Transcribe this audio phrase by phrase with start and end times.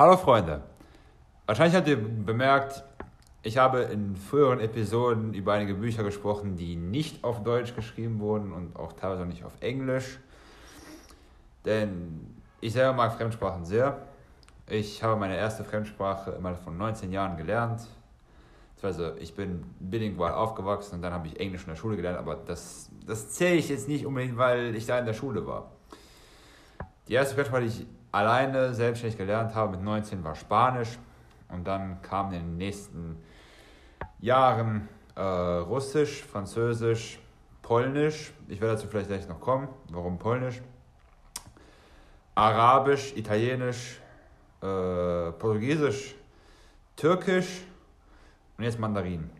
[0.00, 0.62] Hallo Freunde.
[1.44, 2.82] Wahrscheinlich habt ihr bemerkt,
[3.42, 8.50] ich habe in früheren Episoden über einige Bücher gesprochen, die nicht auf Deutsch geschrieben wurden
[8.50, 10.18] und auch teilweise nicht auf Englisch.
[11.66, 13.98] Denn ich selber mag Fremdsprachen sehr.
[14.66, 17.82] Ich habe meine erste Fremdsprache immer von 19 Jahren gelernt.
[18.80, 22.36] Also ich bin bilingual aufgewachsen und dann habe ich Englisch in der Schule gelernt, aber
[22.36, 25.72] das, das zähle ich jetzt nicht unbedingt, weil ich da in der Schule war.
[27.06, 30.98] Die erste Fremdsprache, die ich alleine selbstständig gelernt habe mit 19, war Spanisch.
[31.48, 33.22] Und dann kamen in den nächsten
[34.20, 37.18] Jahren äh, Russisch, Französisch,
[37.62, 38.32] Polnisch.
[38.48, 39.68] Ich werde dazu vielleicht gleich noch kommen.
[39.90, 40.60] Warum Polnisch?
[42.34, 44.00] Arabisch, Italienisch,
[44.62, 46.14] äh, Portugiesisch,
[46.96, 47.64] Türkisch
[48.56, 49.30] und jetzt Mandarin.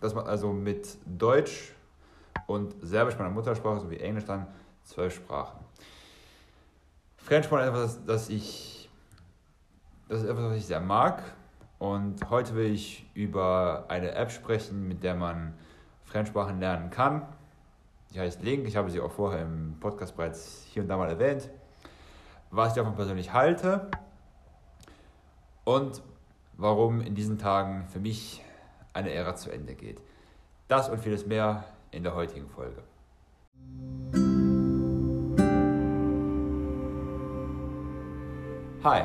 [0.00, 1.72] Das also mit Deutsch
[2.46, 4.46] und Serbisch meiner Muttersprache sowie Englisch dann
[4.84, 5.65] zwölf Sprachen.
[7.26, 8.88] Fremdsprache ist etwas, das ich,
[10.08, 11.24] das ist etwas, was ich sehr mag.
[11.80, 15.52] Und heute will ich über eine App sprechen, mit der man
[16.04, 17.26] Fremdsprachen lernen kann.
[18.14, 18.64] Die heißt Link.
[18.68, 21.50] Ich habe sie auch vorher im Podcast bereits hier und da mal erwähnt.
[22.52, 23.90] Was ich davon persönlich halte
[25.64, 26.02] und
[26.56, 28.40] warum in diesen Tagen für mich
[28.92, 30.00] eine Ära zu Ende geht.
[30.68, 32.84] Das und vieles mehr in der heutigen Folge.
[38.88, 39.02] Hi,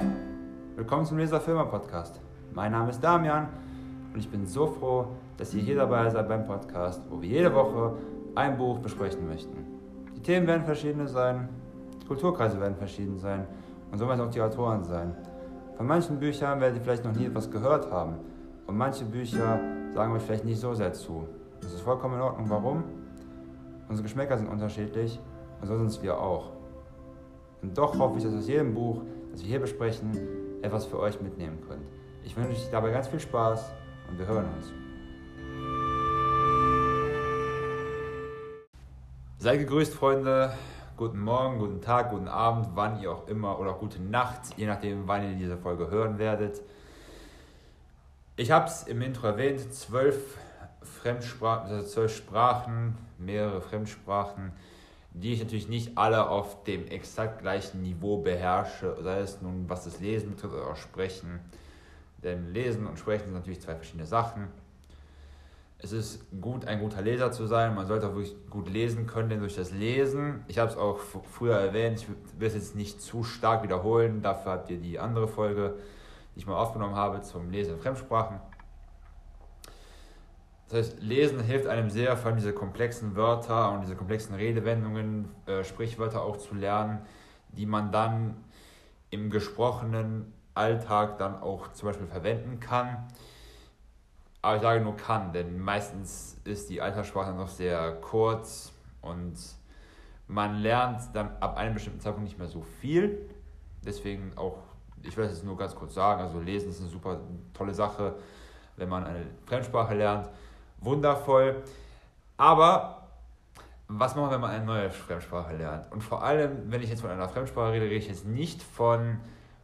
[0.75, 2.21] willkommen zum Leser Filmer Podcast.
[2.53, 3.47] Mein Name ist Damian
[4.13, 5.07] und ich bin so froh,
[5.37, 7.95] dass ihr hier dabei seid beim Podcast, wo wir jede Woche
[8.35, 9.57] ein Buch besprechen möchten.
[10.15, 11.49] Die Themen werden verschiedene sein,
[11.99, 13.47] die Kulturkreise werden verschieden sein
[13.91, 15.15] und so werden auch die Autoren sein.
[15.77, 18.17] Von manchen Büchern werdet ihr vielleicht noch nie etwas gehört haben
[18.67, 19.59] und manche Bücher
[19.95, 21.27] sagen euch vielleicht nicht so sehr zu.
[21.59, 22.47] Das ist vollkommen in Ordnung.
[22.51, 22.83] Warum?
[23.89, 25.19] Unsere Geschmäcker sind unterschiedlich
[25.59, 26.51] und so sind es wir auch.
[27.63, 29.01] Und doch hoffe ich, dass aus jedem Buch
[29.31, 31.85] das wir hier besprechen, etwas für euch mitnehmen könnt.
[32.23, 33.71] Ich wünsche euch dabei ganz viel Spaß
[34.09, 34.71] und wir hören uns.
[39.37, 40.53] Seid gegrüßt, Freunde.
[40.97, 45.07] Guten Morgen, guten Tag, guten Abend, wann ihr auch immer oder gute Nacht, je nachdem,
[45.07, 46.61] wann ihr diese Folge hören werdet.
[48.35, 50.37] Ich habe es im Intro erwähnt, zwölf
[50.83, 54.51] Fremdsprachen, also zwölf Sprachen, mehrere Fremdsprachen
[55.13, 59.83] die ich natürlich nicht alle auf dem exakt gleichen Niveau beherrsche, sei es nun was
[59.83, 61.39] das Lesen betrifft oder auch Sprechen.
[62.23, 64.47] Denn Lesen und Sprechen sind natürlich zwei verschiedene Sachen.
[65.79, 67.73] Es ist gut, ein guter Leser zu sein.
[67.73, 70.99] Man sollte auch wirklich gut lesen können, denn durch das Lesen, ich habe es auch
[70.99, 72.07] früher erwähnt, ich
[72.39, 75.73] will es jetzt nicht zu stark wiederholen, dafür habt ihr die andere Folge,
[76.35, 78.39] die ich mal aufgenommen habe zum Lesen in Fremdsprachen.
[80.71, 85.27] Das heißt, Lesen hilft einem sehr, vor allem diese komplexen Wörter und diese komplexen Redewendungen,
[85.45, 86.99] äh, Sprichwörter auch zu lernen,
[87.49, 88.37] die man dann
[89.09, 93.05] im gesprochenen Alltag dann auch zum Beispiel verwenden kann.
[94.41, 98.71] Aber ich sage nur kann, denn meistens ist die Alltagssprache noch sehr kurz
[99.01, 99.35] und
[100.27, 103.29] man lernt dann ab einem bestimmten Zeitpunkt nicht mehr so viel.
[103.85, 104.59] Deswegen auch,
[105.03, 107.19] ich will es nur ganz kurz sagen, also Lesen ist eine super
[107.53, 108.15] tolle Sache,
[108.77, 110.29] wenn man eine Fremdsprache lernt
[110.81, 111.63] wundervoll.
[112.37, 113.07] Aber
[113.87, 115.91] was machen wir, wenn man eine neue Fremdsprache lernt?
[115.91, 119.17] Und vor allem, wenn ich jetzt von einer Fremdsprache rede, rede ich jetzt nicht von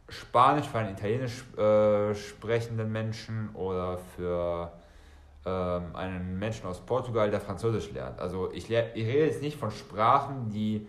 [0.08, 4.72] Spanisch für einen Italienisch äh, sprechenden Menschen oder für
[5.44, 8.18] ähm, einen Menschen aus Portugal, der Französisch lernt.
[8.18, 10.88] Also ich, lehr, ich rede jetzt nicht von Sprachen, die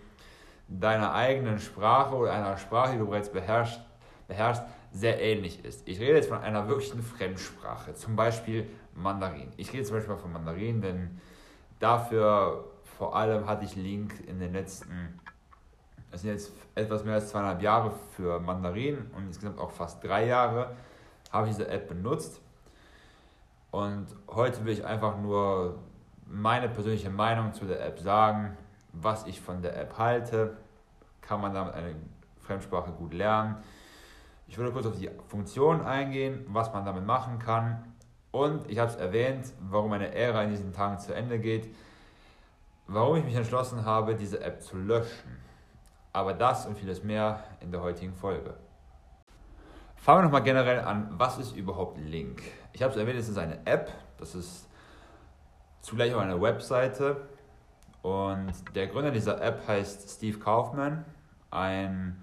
[0.68, 3.82] deiner eigenen Sprache oder einer Sprache, die du bereits beherrschst,
[4.28, 5.88] beherrschst sehr ähnlich ist.
[5.88, 9.52] Ich rede jetzt von einer wirklichen Fremdsprache, zum Beispiel Mandarin.
[9.58, 11.20] Ich rede zum Beispiel von Mandarin, denn
[11.80, 12.66] dafür
[12.98, 15.20] vor allem hatte ich Link in den letzten,
[16.12, 20.26] es sind jetzt etwas mehr als zweieinhalb Jahre für Mandarin und insgesamt auch fast drei
[20.26, 20.76] Jahre
[21.32, 22.42] habe ich diese App benutzt.
[23.72, 25.78] Und heute will ich einfach nur
[26.26, 28.58] meine persönliche Meinung zu der App sagen,
[28.94, 30.58] was ich von der App halte.
[31.22, 31.96] Kann man damit eine
[32.42, 33.58] Fremdsprache gut lernen?
[34.50, 37.94] Ich würde kurz auf die Funktion eingehen, was man damit machen kann.
[38.32, 41.74] Und ich habe es erwähnt, warum meine Ära in diesen Tagen zu Ende geht,
[42.88, 45.38] warum ich mich entschlossen habe, diese App zu löschen.
[46.14, 48.56] Aber das und vieles mehr in der heutigen Folge.
[49.96, 52.42] Fangen wir nochmal generell an, was ist überhaupt Link?
[52.74, 54.68] Ich habe es erwähnt, es ist eine App, das ist
[55.82, 57.18] zugleich auch eine Webseite.
[58.02, 61.06] Und der Gründer dieser App heißt Steve Kaufman,
[61.52, 62.18] ein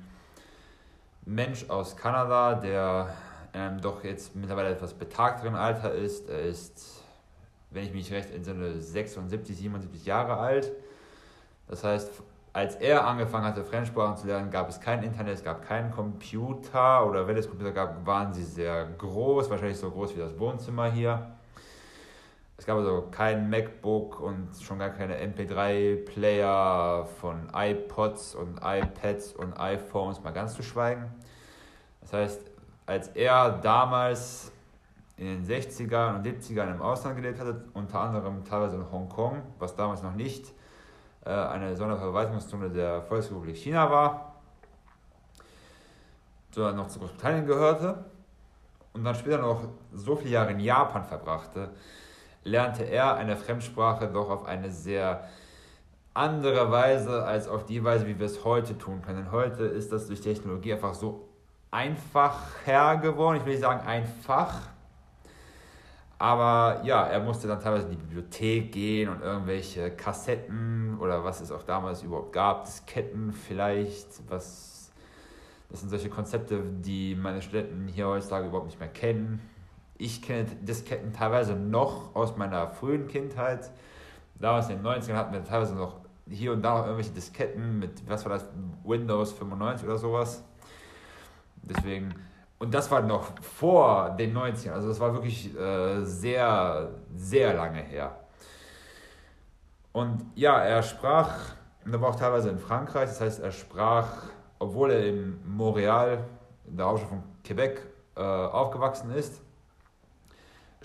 [1.26, 3.08] Mensch aus Kanada, der
[3.52, 6.31] ähm, doch jetzt mittlerweile etwas betagteren Alter ist.
[6.31, 7.02] Er ist,
[7.70, 10.73] wenn ich mich recht entsinne, 76, 77 Jahre alt.
[11.67, 15.67] Das heißt, als er angefangen hatte, Fremdsprachen zu lernen, gab es kein Internet, es gab
[15.67, 20.20] keinen Computer oder wenn es Computer gab, waren sie sehr groß, wahrscheinlich so groß wie
[20.20, 21.36] das Wohnzimmer hier.
[22.58, 29.58] Es gab also kein MacBook und schon gar keine MP3-Player von iPods und iPads und
[29.61, 31.05] iPhones, mal ganz zu schweigen.
[32.00, 32.50] Das heißt,
[32.87, 34.53] als er damals
[35.19, 39.75] in den 60ern und 70ern im Ausland gelebt hatte, unter anderem teilweise in Hongkong, was
[39.75, 40.52] damals noch nicht
[41.25, 44.35] äh, eine Sonderverwaltungszone der Volksrepublik China war,
[46.52, 48.05] sondern noch zu Großbritannien gehörte
[48.94, 49.62] und dann später noch
[49.93, 51.70] so viele Jahre in Japan verbrachte,
[52.46, 55.28] lernte er eine Fremdsprache doch auf eine sehr
[56.14, 59.31] andere Weise als auf die Weise, wie wir es heute tun können.
[59.32, 61.28] Heute ist das durch Technologie einfach so
[61.70, 63.37] einfacher geworden.
[63.37, 64.54] Ich will nicht sagen einfach,
[66.19, 71.42] aber ja, er musste dann teilweise in die Bibliothek gehen und irgendwelche Kassetten oder was
[71.42, 74.76] es auch damals überhaupt gab, Disketten vielleicht, was
[75.69, 79.40] das sind solche Konzepte, die meine Studenten hier heutzutage überhaupt nicht mehr kennen.
[79.98, 83.70] Ich kenne Disketten teilweise noch aus meiner frühen Kindheit.
[84.38, 85.96] Damals in den 90ern hatten wir teilweise noch
[86.28, 88.46] hier und da noch irgendwelche Disketten mit, was war das,
[88.84, 90.44] Windows 95 oder sowas.
[91.62, 92.14] Deswegen,
[92.58, 97.81] und das war noch vor den 90ern, also das war wirklich äh, sehr, sehr lange
[97.81, 98.20] her.
[99.92, 101.54] Und ja, er sprach,
[101.84, 104.25] und er war auch teilweise in Frankreich, das heißt, er sprach,
[104.58, 106.25] obwohl er in Montreal,
[106.66, 107.81] in der Hauptstadt von Quebec,
[108.16, 109.40] äh, aufgewachsen ist,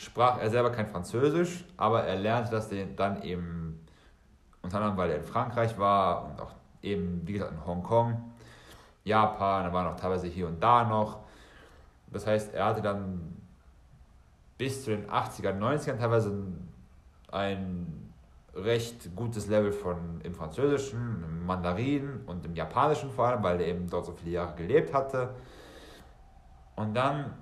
[0.01, 3.85] sprach er selber kein Französisch, aber er lernte das dann eben,
[4.61, 6.51] unter anderem, weil er in Frankreich war und auch
[6.81, 8.31] eben, wie gesagt, in Hongkong,
[9.03, 11.19] Japan, er war noch teilweise hier und da noch
[12.11, 13.37] das heißt, er hatte dann
[14.57, 16.33] bis zu den 80er, 90ern teilweise
[17.31, 18.13] ein
[18.53, 23.67] recht gutes Level von im Französischen, im Mandarin und im Japanischen vor allem, weil er
[23.67, 25.33] eben dort so viele Jahre gelebt hatte.
[26.75, 27.33] Und dann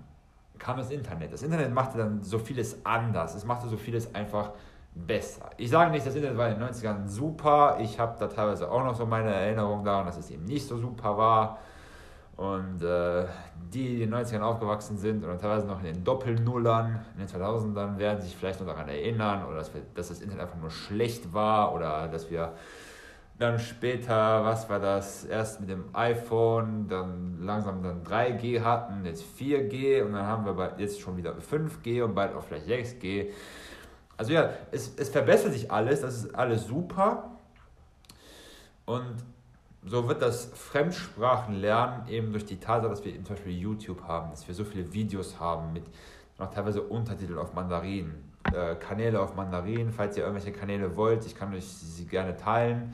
[0.60, 1.34] kam das Internet.
[1.34, 3.34] Das Internet machte dann so vieles anders.
[3.36, 4.52] Es machte so vieles einfach
[4.94, 5.50] besser.
[5.58, 7.78] Ich sage nicht, das Internet war in den 90ern super.
[7.80, 10.78] Ich habe da teilweise auch noch so meine Erinnerung daran, dass es eben nicht so
[10.78, 11.60] super war.
[12.36, 13.26] Und äh,
[13.74, 17.28] die, die in den 90ern aufgewachsen sind oder teilweise noch in den Doppelnullern, in den
[17.28, 20.72] 2000ern, werden sich vielleicht noch daran erinnern oder dass, wir, dass das Internet einfach nur
[20.72, 22.54] schlecht war oder dass wir
[23.39, 29.24] dann später, was war das, erst mit dem iPhone, dann langsam dann 3G hatten, jetzt
[29.39, 33.30] 4G und dann haben wir jetzt schon wieder 5G und bald auch vielleicht 6G.
[34.18, 37.31] Also ja, es, es verbessert sich alles, das ist alles super.
[38.86, 39.24] Und
[39.86, 44.45] so wird das Fremdsprachenlernen eben durch die Tatsache, dass wir zum Beispiel YouTube haben, dass
[44.50, 45.86] wir so viele Videos haben mit
[46.38, 48.15] noch teilweise Untertiteln auf Mandarin,
[48.53, 52.94] äh, Kanäle auf Mandarin, falls ihr irgendwelche Kanäle wollt, ich kann euch sie gerne teilen.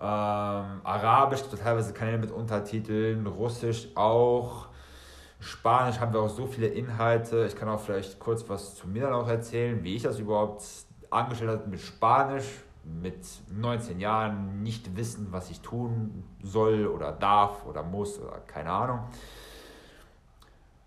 [0.00, 4.68] Ähm, Arabisch teilweise Kanäle mit Untertiteln, Russisch auch.
[5.40, 7.46] Spanisch haben wir auch so viele Inhalte.
[7.46, 10.62] Ich kann auch vielleicht kurz was zu mir dann auch erzählen, wie ich das überhaupt
[11.10, 12.62] angestellt habe mit Spanisch
[13.02, 18.70] mit 19 Jahren nicht wissen, was ich tun soll oder darf oder muss oder keine
[18.70, 19.00] Ahnung.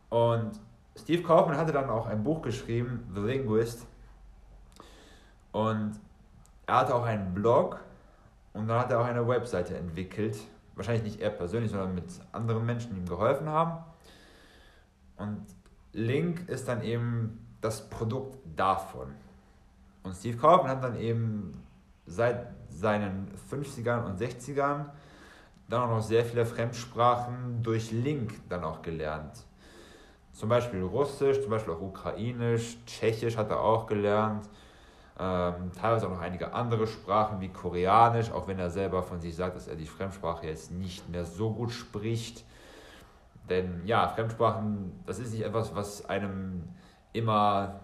[0.09, 0.59] Und
[0.95, 3.87] Steve Kaufman hatte dann auch ein Buch geschrieben, The Linguist.
[5.51, 5.99] Und
[6.65, 7.79] er hatte auch einen Blog
[8.53, 10.37] und dann hat er auch eine Webseite entwickelt.
[10.75, 13.83] Wahrscheinlich nicht er persönlich, sondern mit anderen Menschen, die ihm geholfen haben.
[15.17, 15.45] Und
[15.93, 19.13] Link ist dann eben das Produkt davon.
[20.03, 21.63] Und Steve Kaufman hat dann eben
[22.05, 24.85] seit seinen 50ern und 60ern
[25.69, 29.45] dann auch noch sehr viele Fremdsprachen durch Link dann auch gelernt.
[30.33, 34.49] Zum Beispiel Russisch, zum Beispiel auch Ukrainisch, Tschechisch hat er auch gelernt.
[35.23, 39.35] Ähm, teilweise auch noch einige andere Sprachen wie Koreanisch, auch wenn er selber von sich
[39.35, 42.43] sagt, dass er die Fremdsprache jetzt nicht mehr so gut spricht.
[43.47, 46.63] Denn ja, Fremdsprachen, das ist nicht etwas, was einem
[47.13, 47.81] immer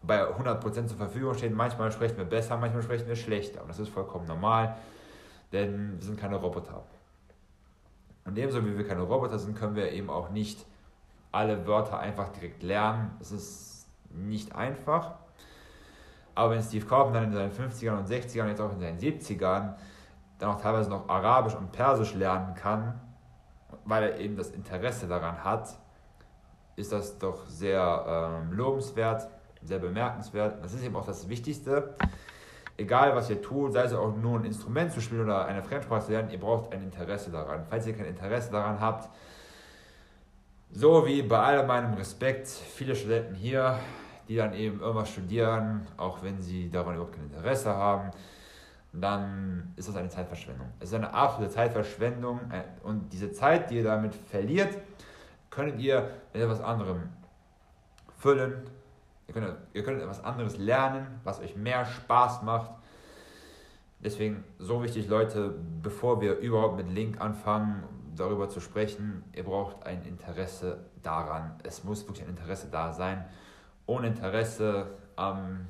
[0.00, 1.54] bei 100% zur Verfügung stehen.
[1.54, 3.60] Manchmal sprechen wir besser, manchmal sprechen wir schlechter.
[3.60, 4.74] Und das ist vollkommen normal,
[5.52, 6.82] denn wir sind keine Roboter.
[8.24, 10.64] Und ebenso wie wir keine Roboter sind, können wir eben auch nicht
[11.30, 13.10] alle Wörter einfach direkt lernen.
[13.20, 15.23] Es ist nicht einfach.
[16.34, 18.98] Aber wenn Steve Kaufmann dann in seinen 50ern und 60ern und jetzt auch in seinen
[18.98, 19.74] 70ern
[20.38, 23.00] dann auch teilweise noch Arabisch und Persisch lernen kann,
[23.84, 25.68] weil er eben das Interesse daran hat,
[26.76, 29.28] ist das doch sehr ähm, lobenswert
[29.64, 30.62] sehr bemerkenswert.
[30.62, 31.94] Das ist eben auch das Wichtigste.
[32.76, 36.06] Egal, was ihr tut, sei es auch nur ein Instrument zu spielen oder eine Fremdsprache
[36.06, 37.64] zu lernen, ihr braucht ein Interesse daran.
[37.68, 39.08] Falls ihr kein Interesse daran habt,
[40.72, 43.78] so wie bei allem meinem Respekt, viele Studenten hier,
[44.28, 48.10] die dann eben irgendwas studieren, auch wenn sie daran überhaupt kein Interesse haben,
[48.92, 50.68] dann ist das eine Zeitverschwendung.
[50.78, 54.78] Es ist eine absolute Zeitverschwendung äh, und diese Zeit, die ihr damit verliert,
[55.50, 57.08] könnt ihr mit etwas anderem
[58.18, 58.62] füllen.
[59.26, 62.70] Ihr könnt, ihr könnt etwas anderes lernen, was euch mehr Spaß macht.
[64.00, 67.84] Deswegen so wichtig, Leute, bevor wir überhaupt mit Link anfangen,
[68.16, 71.58] darüber zu sprechen, ihr braucht ein Interesse daran.
[71.62, 73.24] Es muss wirklich ein Interesse da sein.
[73.86, 74.86] Ohne Interesse
[75.16, 75.66] am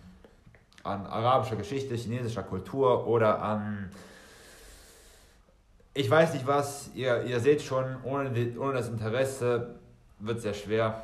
[0.85, 3.90] an arabischer Geschichte, chinesischer Kultur oder an,
[5.94, 9.76] ich weiß nicht was, ihr, ihr seht schon, ohne, die, ohne das Interesse
[10.18, 11.02] wird es sehr schwer.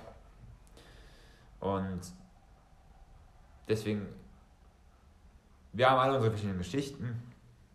[1.61, 2.01] Und
[3.69, 4.07] deswegen,
[5.73, 7.23] wir haben alle unsere verschiedenen Geschichten.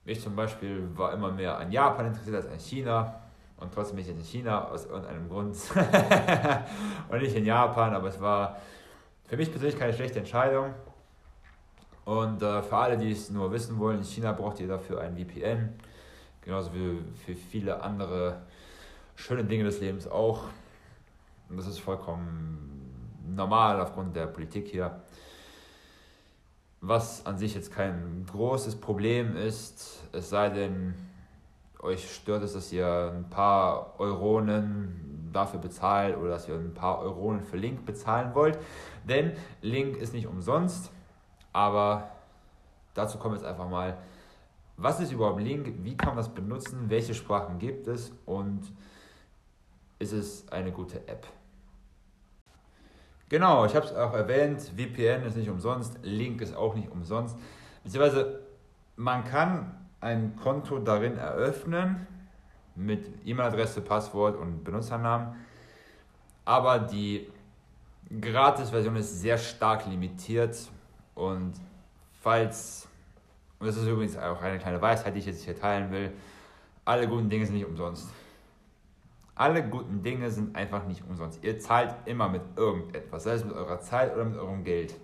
[0.05, 3.21] Ich zum Beispiel war immer mehr an Japan interessiert als an China.
[3.57, 5.55] Und trotzdem bin ich jetzt in China aus irgendeinem Grund.
[7.09, 8.57] und nicht in Japan, aber es war
[9.27, 10.73] für mich persönlich keine schlechte Entscheidung.
[12.05, 15.17] Und äh, für alle, die es nur wissen wollen, in China braucht ihr dafür ein
[15.17, 15.73] VPN.
[16.41, 18.43] Genauso wie für viele andere
[19.15, 20.43] schöne Dinge des Lebens auch.
[21.49, 22.75] Und das ist vollkommen
[23.35, 25.01] normal aufgrund der Politik hier.
[26.81, 30.93] Was an sich jetzt kein großes Problem ist, es sei denn,
[31.79, 35.04] euch stört es, dass ihr ein paar Euronen
[35.35, 38.57] dafür bezahlt oder dass ihr ein paar Euronen für Link bezahlen wollt.
[39.03, 40.91] Denn Link ist nicht umsonst.
[41.53, 42.09] Aber
[42.93, 43.97] dazu kommen wir jetzt einfach mal.
[44.77, 45.73] Was ist überhaupt Link?
[45.83, 46.89] Wie kann man das benutzen?
[46.89, 48.11] Welche Sprachen gibt es?
[48.25, 48.61] Und
[49.99, 51.25] ist es eine gute App?
[53.29, 57.35] Genau, ich habe es auch erwähnt, VPN ist nicht umsonst, Link ist auch nicht umsonst.
[57.83, 58.41] Beziehungsweise
[58.95, 62.05] man kann ein Konto darin eröffnen
[62.75, 65.35] mit E-Mail-Adresse, Passwort und Benutzernamen,
[66.43, 67.27] aber die
[68.21, 70.57] Gratis-Version ist sehr stark limitiert
[71.15, 71.53] und
[72.21, 72.87] falls,
[73.59, 76.11] und das ist übrigens auch eine kleine Weisheit, die ich jetzt hier teilen will,
[76.85, 78.09] alle guten Dinge sind nicht umsonst.
[79.33, 81.43] Alle guten Dinge sind einfach nicht umsonst.
[81.43, 84.95] Ihr zahlt immer mit irgendetwas, sei es mit eurer Zeit oder mit eurem Geld.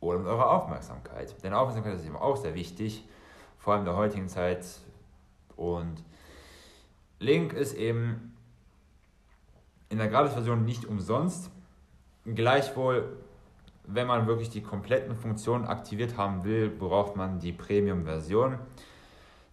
[0.00, 1.34] Oder mit eurer Aufmerksamkeit.
[1.42, 3.06] Denn Aufmerksamkeit ist eben auch sehr wichtig,
[3.58, 4.64] vor allem in der heutigen Zeit.
[5.56, 6.02] Und
[7.18, 8.36] Link ist eben
[9.88, 11.50] in der Gratis-Version nicht umsonst.
[12.24, 13.16] Gleichwohl
[13.86, 18.58] wenn man wirklich die kompletten Funktionen aktiviert haben will, braucht man die Premium-Version.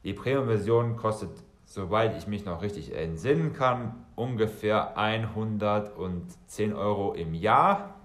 [0.03, 1.32] Die Premium-Version kostet,
[1.65, 7.96] soweit ich mich noch richtig entsinnen kann, ungefähr 110 Euro im Jahr.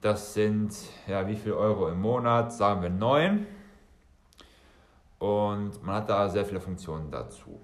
[0.00, 0.74] Das sind,
[1.06, 2.52] ja, wie viel Euro im Monat?
[2.52, 3.46] Sagen wir 9.
[5.18, 7.60] Und man hat da sehr viele Funktionen dazu.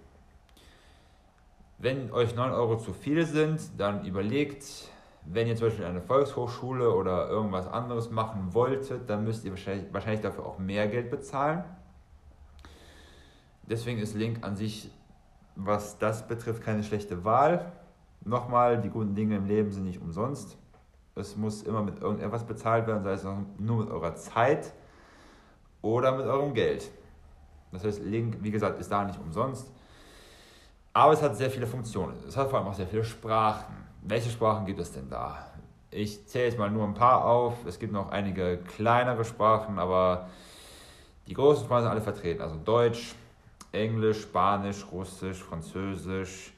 [1.79, 4.65] Wenn euch 9 Euro zu viel sind, dann überlegt,
[5.27, 9.93] wenn ihr zum Beispiel eine Volkshochschule oder irgendwas anderes machen wolltet, dann müsst ihr wahrscheinlich,
[9.93, 11.65] wahrscheinlich dafür auch mehr Geld bezahlen.
[13.63, 14.91] Deswegen ist Link an sich,
[15.55, 17.73] was das betrifft, keine schlechte Wahl.
[18.25, 20.57] Nochmal, die guten Dinge im Leben sind nicht umsonst.
[21.15, 23.25] Es muss immer mit irgendetwas bezahlt werden, sei es
[23.59, 24.73] nur mit eurer Zeit
[25.83, 26.91] oder mit eurem Geld.
[27.73, 29.71] Das heißt, Link, wie gesagt, ist da nicht umsonst.
[30.97, 32.17] Aber es hat sehr viele Funktionen.
[32.27, 35.37] Es hat vor allem auch sehr viele Sprachen welche Sprachen gibt es denn da?
[35.91, 37.67] Ich zähle jetzt mal nur ein paar auf.
[37.67, 40.29] Es gibt noch einige kleinere Sprachen, aber
[41.27, 42.41] die großen Sprachen sind alle vertreten.
[42.41, 43.15] Also Deutsch,
[43.73, 46.53] Englisch, Spanisch, Russisch, Französisch,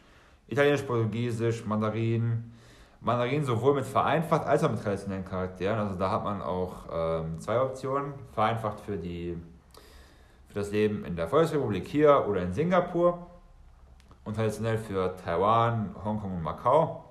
[0.47, 2.53] Italienisch, Portugiesisch, Mandarin.
[3.01, 5.79] Mandarin sowohl mit vereinfacht als auch mit traditionellen Charakteren.
[5.79, 8.13] Also da hat man auch ähm, zwei Optionen.
[8.33, 9.39] Vereinfacht für, die,
[10.49, 13.27] für das Leben in der Volksrepublik hier oder in Singapur.
[14.29, 17.03] Und traditionell für Taiwan, Hongkong und Macau.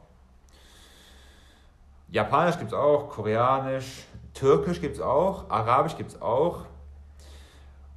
[2.10, 4.06] Japanisch gibt es auch, Koreanisch,
[4.36, 6.66] Türkisch gibt es auch, Arabisch gibt es auch,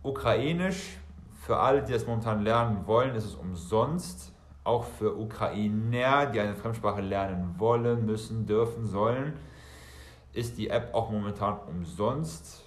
[0.03, 0.97] Ukrainisch,
[1.43, 4.33] für alle, die das momentan lernen wollen, ist es umsonst.
[4.65, 9.35] Auch für Ukrainer, die eine Fremdsprache lernen wollen, müssen, dürfen, sollen,
[10.33, 12.65] ist die App auch momentan umsonst.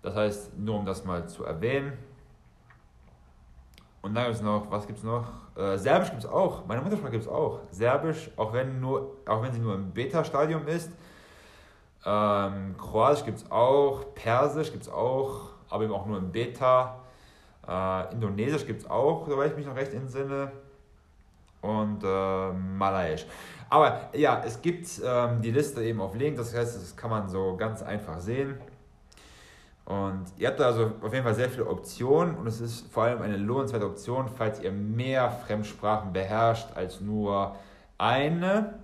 [0.00, 1.98] Das heißt, nur um das mal zu erwähnen.
[4.04, 5.24] Und dann gibt es noch, was gibt es noch?
[5.56, 6.66] Äh, Serbisch gibt es auch.
[6.66, 7.60] Meine Muttersprache gibt es auch.
[7.70, 10.90] Serbisch, auch wenn, nur, auch wenn sie nur im Beta-Stadium ist.
[12.04, 14.04] Ähm, Kroatisch gibt es auch.
[14.14, 16.96] Persisch gibt es auch, aber eben auch nur im Beta.
[17.66, 20.52] Äh, Indonesisch gibt es auch, soweit ich mich noch recht entsinne.
[21.62, 23.24] Und äh, Malayisch.
[23.70, 27.26] Aber ja, es gibt ähm, die Liste eben auf Link, das heißt, das kann man
[27.26, 28.60] so ganz einfach sehen.
[29.84, 33.04] Und ihr habt da also auf jeden Fall sehr viele Optionen und es ist vor
[33.04, 37.54] allem eine lohnenswerte Option, falls ihr mehr Fremdsprachen beherrscht als nur
[37.98, 38.78] eine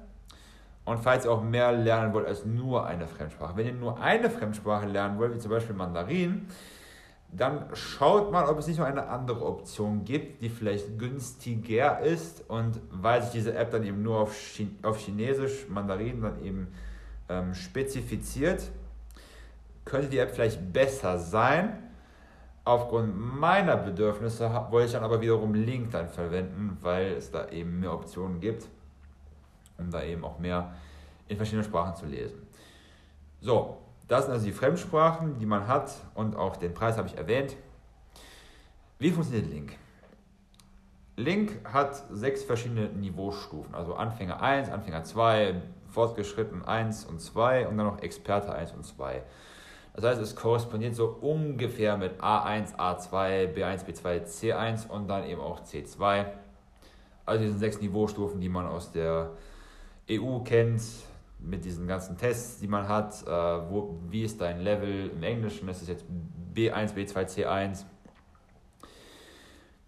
[0.84, 3.56] und falls ihr auch mehr lernen wollt als nur eine Fremdsprache.
[3.56, 6.48] Wenn ihr nur eine Fremdsprache lernen wollt, wie zum Beispiel Mandarin,
[7.32, 12.48] dann schaut mal, ob es nicht noch eine andere Option gibt, die vielleicht günstiger ist
[12.50, 16.68] und weil sich diese App dann eben nur auf, Ch auf Chinesisch, Mandarin dann eben
[17.28, 18.70] ähm, spezifiziert,
[19.90, 21.90] könnte die App vielleicht besser sein.
[22.64, 27.80] Aufgrund meiner Bedürfnisse wollte ich dann aber wiederum Link dann verwenden, weil es da eben
[27.80, 28.68] mehr Optionen gibt,
[29.78, 30.72] um da eben auch mehr
[31.26, 32.46] in verschiedenen Sprachen zu lesen.
[33.40, 37.16] So, das sind also die Fremdsprachen, die man hat und auch den Preis habe ich
[37.16, 37.56] erwähnt.
[38.98, 39.76] Wie funktioniert Link?
[41.16, 47.76] Link hat sechs verschiedene Niveaustufen, also Anfänger 1, Anfänger 2, Fortgeschritten 1 und 2 und
[47.76, 49.22] dann noch Experte 1 und 2.
[49.94, 55.40] Das heißt, es korrespondiert so ungefähr mit A1, A2, B1, B2, C1 und dann eben
[55.40, 56.26] auch C2.
[57.26, 59.32] Also diese sechs Niveaustufen, die man aus der
[60.10, 60.82] EU kennt,
[61.38, 65.68] mit diesen ganzen Tests, die man hat, äh, wo, wie ist dein Level im Englischen,
[65.68, 66.04] ist jetzt
[66.54, 67.84] B1, B2, C1.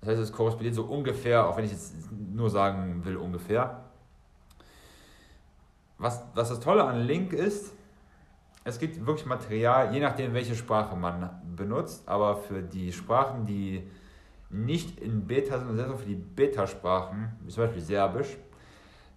[0.01, 3.85] Das heißt, es korrespondiert so ungefähr, auch wenn ich jetzt nur sagen will ungefähr.
[5.99, 7.73] Was, was das Tolle an Link ist,
[8.65, 13.89] es gibt wirklich Material, je nachdem, welche Sprache man benutzt, aber für die Sprachen, die
[14.51, 18.37] nicht in Beta sind, sondern für die Beta-Sprachen, wie zum Beispiel Serbisch,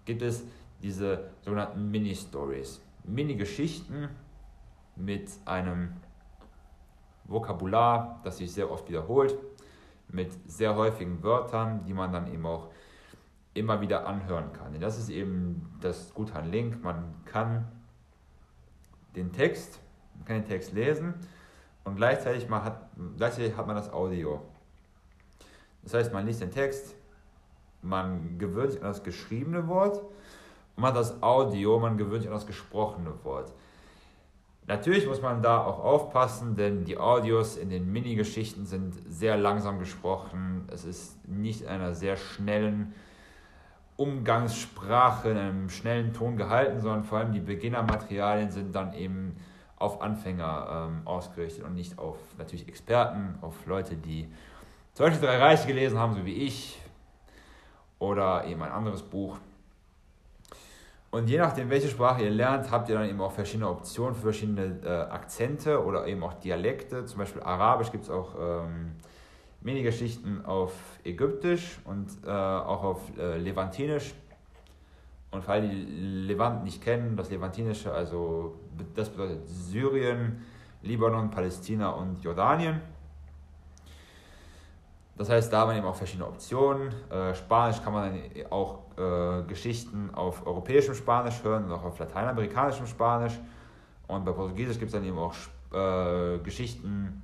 [0.05, 0.43] gibt es
[0.81, 2.81] diese sogenannten Mini-Stories.
[3.03, 4.09] Mini-Geschichten
[4.95, 5.93] mit einem
[7.25, 9.35] Vokabular, das sich sehr oft wiederholt,
[10.07, 12.69] mit sehr häufigen Wörtern, die man dann eben auch
[13.53, 14.73] immer wieder anhören kann.
[14.73, 16.83] Und das ist eben das Gute an Link.
[16.83, 17.65] Man kann
[19.15, 19.79] den Text,
[20.15, 21.13] man kann den Text lesen
[21.83, 24.41] und gleichzeitig, man hat, gleichzeitig hat man das Audio.
[25.83, 26.95] Das heißt, man liest den Text,
[27.81, 30.01] man gewöhnt sich an das geschriebene Wort
[30.75, 33.53] man hat das Audio, man gewöhnt sich an das gesprochene Wort.
[34.67, 39.79] Natürlich muss man da auch aufpassen, denn die Audios in den Mini-Geschichten sind sehr langsam
[39.79, 40.67] gesprochen.
[40.71, 42.93] Es ist nicht in einer sehr schnellen
[43.97, 49.37] Umgangssprache, in einem schnellen Ton gehalten, sondern vor allem die Beginnermaterialien sind dann eben
[49.77, 54.27] auf Anfänger ähm, ausgerichtet und nicht auf natürlich Experten, auf Leute, die
[54.93, 56.81] zum Beispiel Drei Reiche gelesen haben, so wie ich,
[57.99, 59.37] oder eben ein anderes Buch.
[61.11, 64.23] Und je nachdem, welche Sprache ihr lernt, habt ihr dann eben auch verschiedene Optionen für
[64.23, 67.05] verschiedene äh, Akzente oder eben auch Dialekte.
[67.05, 68.97] Zum Beispiel Arabisch gibt es auch ähm,
[69.65, 70.73] Mini-Geschichten auf
[71.03, 74.13] Ägyptisch und äh, auch auf äh, Levantinisch.
[75.31, 78.59] Und für alle, die Levant nicht kennen, das Levantinische, also
[78.95, 80.45] das bedeutet Syrien,
[80.83, 82.79] Libanon, Palästina und Jordanien.
[85.17, 86.93] Das heißt, da haben wir eben auch verschiedene Optionen.
[87.09, 91.97] Äh, Spanisch kann man dann auch äh, Geschichten auf europäischem Spanisch hören und auch auf
[91.97, 93.39] lateinamerikanischem Spanisch.
[94.07, 95.33] Und bei Portugiesisch gibt es dann eben auch
[95.73, 97.23] äh, Geschichten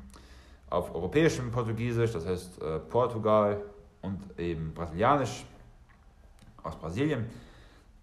[0.72, 3.62] auf europäischem Portugiesisch, das heißt äh, Portugal
[4.02, 5.46] und eben Brasilianisch
[6.64, 7.28] aus Brasilien.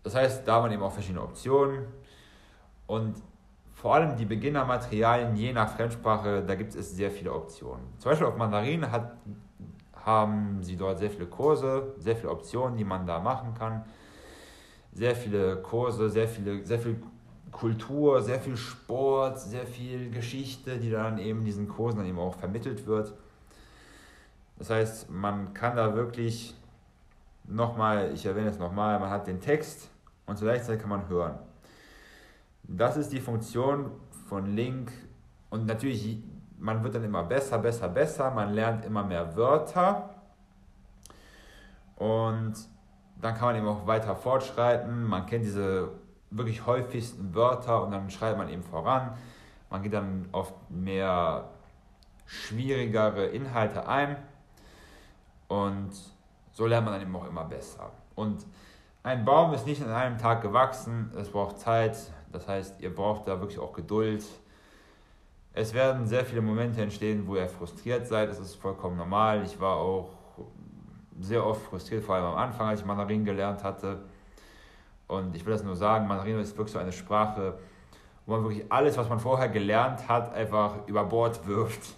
[0.04, 1.86] Das heißt, da wir eben auch verschiedene Optionen.
[2.86, 3.16] Und
[3.72, 7.84] vor allem die Beginnermaterialien, je nach Fremdsprache, da gibt es sehr viele Optionen.
[7.98, 9.16] Zum Beispiel auf Mandarin hat
[10.04, 13.84] haben sie dort sehr viele Kurse, sehr viele Optionen, die man da machen kann.
[14.92, 16.96] Sehr viele Kurse, sehr, viele, sehr viel
[17.52, 22.34] Kultur, sehr viel Sport, sehr viel Geschichte, die dann eben diesen Kursen dann eben auch
[22.34, 23.14] vermittelt wird.
[24.58, 26.54] Das heißt, man kann da wirklich
[27.44, 29.88] nochmal, ich erwähne es nochmal, man hat den Text
[30.26, 31.38] und zur gleichen kann man hören.
[32.64, 33.90] Das ist die Funktion
[34.28, 34.92] von Link
[35.48, 36.22] und natürlich
[36.58, 40.10] man wird dann immer besser, besser, besser, man lernt immer mehr Wörter
[41.96, 42.54] und
[43.20, 45.04] dann kann man eben auch weiter fortschreiten.
[45.04, 45.90] Man kennt diese
[46.30, 49.16] wirklich häufigsten Wörter und dann schreitet man eben voran.
[49.70, 51.48] Man geht dann auf mehr
[52.26, 54.16] schwierigere Inhalte ein
[55.48, 55.90] und
[56.52, 57.90] so lernt man dann eben auch immer besser.
[58.14, 58.44] Und
[59.02, 61.96] ein Baum ist nicht in einem Tag gewachsen, es braucht Zeit,
[62.32, 64.24] das heißt, ihr braucht da wirklich auch Geduld
[65.60, 68.28] es werden sehr viele Momente entstehen, wo ihr frustriert seid.
[68.28, 69.42] Das ist vollkommen normal.
[69.44, 70.10] Ich war auch
[71.20, 73.98] sehr oft frustriert, vor allem am Anfang, als ich Mandarin gelernt hatte.
[75.08, 77.58] Und ich will das nur sagen, Mandarin ist wirklich so eine Sprache,
[78.26, 81.96] wo man wirklich alles, was man vorher gelernt hat, einfach über Bord wirft.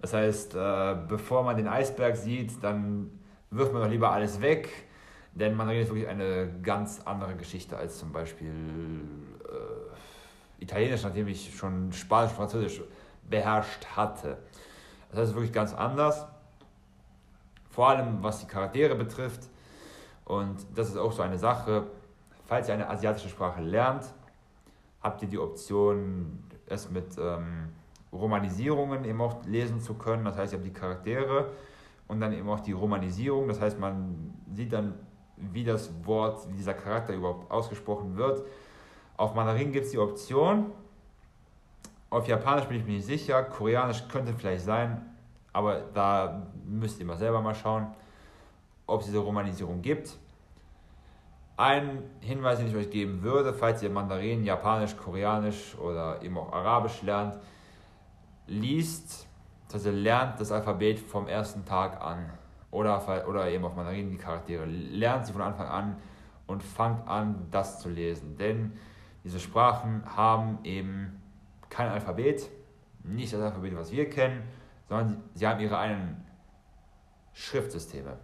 [0.00, 3.10] Das heißt, äh, bevor man den Eisberg sieht, dann
[3.50, 4.68] wirft man doch lieber alles weg,
[5.34, 11.56] denn Mandarin ist wirklich eine ganz andere Geschichte als zum Beispiel äh, Italienisch, nachdem ich
[11.56, 12.80] schon Spanisch, Französisch
[13.28, 14.38] beherrscht hatte.
[15.10, 16.26] Das heißt wirklich ganz anders.
[17.70, 19.48] Vor allem was die Charaktere betrifft.
[20.24, 21.84] Und das ist auch so eine Sache.
[22.48, 24.06] Falls ihr eine asiatische Sprache lernt,
[25.02, 27.68] habt ihr die Option, es mit ähm,
[28.10, 30.24] Romanisierungen eben auch lesen zu können.
[30.24, 31.52] Das heißt, ihr habt die Charaktere
[32.08, 33.48] und dann eben auch die Romanisierung.
[33.48, 34.94] Das heißt, man sieht dann,
[35.36, 38.42] wie das Wort, wie dieser Charakter überhaupt ausgesprochen wird.
[39.18, 40.72] Auf Mandarin gibt es die Option.
[42.08, 43.42] Auf Japanisch bin ich mir nicht sicher.
[43.42, 45.04] Koreanisch könnte vielleicht sein,
[45.52, 47.88] aber da müsst ihr mal selber mal schauen,
[48.86, 50.16] ob es diese Romanisierung gibt.
[51.58, 56.52] Ein Hinweis, den ich euch geben würde, falls ihr Mandarin, Japanisch, Koreanisch oder eben auch
[56.52, 57.36] Arabisch lernt,
[58.46, 59.26] liest,
[59.72, 62.30] also lernt das Alphabet vom ersten Tag an
[62.70, 64.66] oder, oder eben auf Mandarin die Charaktere.
[64.66, 65.96] Lernt sie von Anfang an
[66.46, 68.36] und fangt an, das zu lesen.
[68.36, 68.74] Denn
[69.24, 71.20] diese Sprachen haben eben
[71.70, 72.48] kein Alphabet,
[73.02, 74.44] nicht das Alphabet, was wir kennen,
[74.88, 76.24] sondern sie haben ihre eigenen
[77.32, 78.16] Schriftsysteme.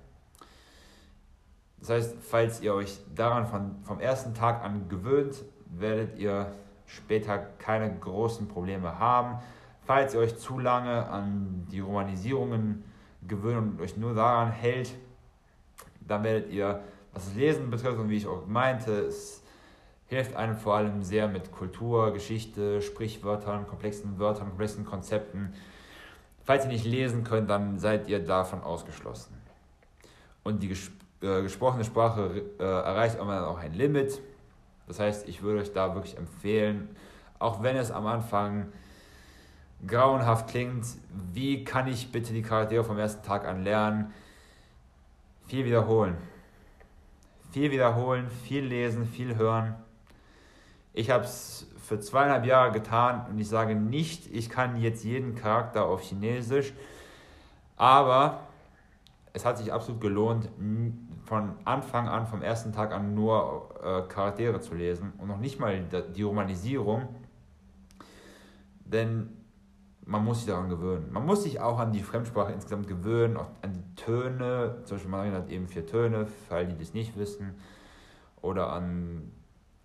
[1.85, 6.51] Das heißt, falls ihr euch daran von, vom ersten Tag an gewöhnt, werdet ihr
[6.87, 9.39] später keine großen Probleme haben.
[9.83, 12.85] Falls ihr euch zu lange an die Romanisierungen
[13.29, 14.95] gewöhnt und euch nur daran hält,
[16.01, 16.81] dann werdet ihr,
[17.13, 19.43] was das Lesen betrifft und wie ich auch meinte, es
[20.07, 25.53] hilft einem vor allem sehr mit Kultur, Geschichte, Sprichwörtern, komplexen Wörtern, komplexen Konzepten.
[26.45, 29.35] Falls ihr nicht lesen könnt, dann seid ihr davon ausgeschlossen.
[30.45, 30.69] Und die
[31.25, 34.21] äh, gesprochene Sprache äh, erreicht irgendwann auch ein Limit.
[34.87, 36.95] Das heißt, ich würde euch da wirklich empfehlen,
[37.39, 38.73] auch wenn es am Anfang
[39.87, 40.87] grauenhaft klingt,
[41.33, 44.13] wie kann ich bitte die Charaktere vom ersten Tag an lernen?
[45.47, 46.17] Viel wiederholen.
[47.53, 49.75] Viel wiederholen, viel lesen, viel hören.
[50.93, 55.35] Ich habe es für zweieinhalb Jahre getan und ich sage nicht, ich kann jetzt jeden
[55.35, 56.73] Charakter auf Chinesisch,
[57.77, 58.41] aber
[59.35, 60.49] es hat sich absolut gelohnt,
[61.25, 65.59] von Anfang an, vom ersten Tag an nur äh, Charaktere zu lesen und noch nicht
[65.59, 65.83] mal
[66.15, 67.09] die Romanisierung,
[68.85, 69.31] denn
[70.07, 71.11] man muss sich daran gewöhnen.
[71.11, 75.11] Man muss sich auch an die Fremdsprache insgesamt gewöhnen, auch an die Töne, zum Beispiel
[75.11, 77.55] Marina hat eben vier Töne, für all die das nicht wissen,
[78.43, 79.33] oder an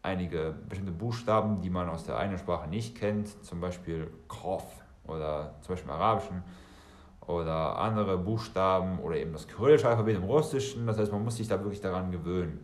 [0.01, 4.63] einige bestimmte Buchstaben, die man aus der eigenen Sprache nicht kennt, zum Beispiel Kof
[5.05, 6.43] oder zum Beispiel im Arabischen
[7.29, 10.87] oder andere Buchstaben oder eben das kyrillische Alphabet im Russischen.
[10.87, 12.63] Das heißt, man muss sich da wirklich daran gewöhnen.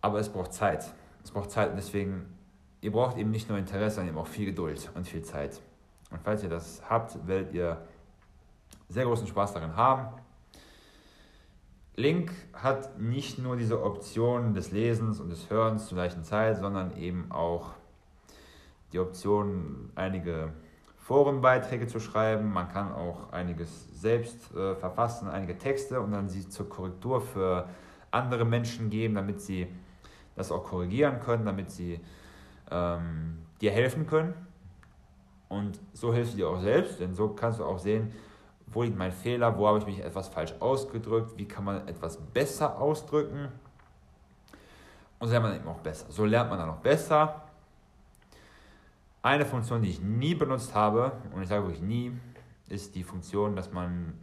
[0.00, 0.90] Aber es braucht Zeit.
[1.22, 2.24] Es braucht Zeit und deswegen,
[2.80, 5.60] ihr braucht eben nicht nur Interesse, sondern eben auch viel Geduld und viel Zeit.
[6.10, 7.82] Und falls ihr das habt, werdet ihr
[8.88, 10.08] sehr großen Spaß darin haben.
[11.96, 16.96] Link hat nicht nur diese Option des Lesens und des Hörens zur gleichen Zeit, sondern
[16.96, 17.74] eben auch
[18.92, 20.52] die Option, einige
[21.06, 22.52] Forenbeiträge zu schreiben.
[22.52, 27.68] Man kann auch einiges selbst äh, verfassen, einige Texte und dann sie zur Korrektur für
[28.10, 29.68] andere Menschen geben, damit sie
[30.34, 32.00] das auch korrigieren können, damit sie
[32.72, 34.34] ähm, dir helfen können.
[35.48, 38.12] Und so hilfst du dir auch selbst, denn so kannst du auch sehen,
[38.66, 42.16] wo liegt mein Fehler, wo habe ich mich etwas falsch ausgedrückt, wie kann man etwas
[42.16, 43.46] besser ausdrücken.
[45.20, 46.06] Und so lernt man eben auch besser.
[46.08, 47.45] So lernt man dann auch besser
[49.26, 52.12] eine Funktion, die ich nie benutzt habe, und ich sage wirklich nie,
[52.68, 54.14] ist die Funktion, dass man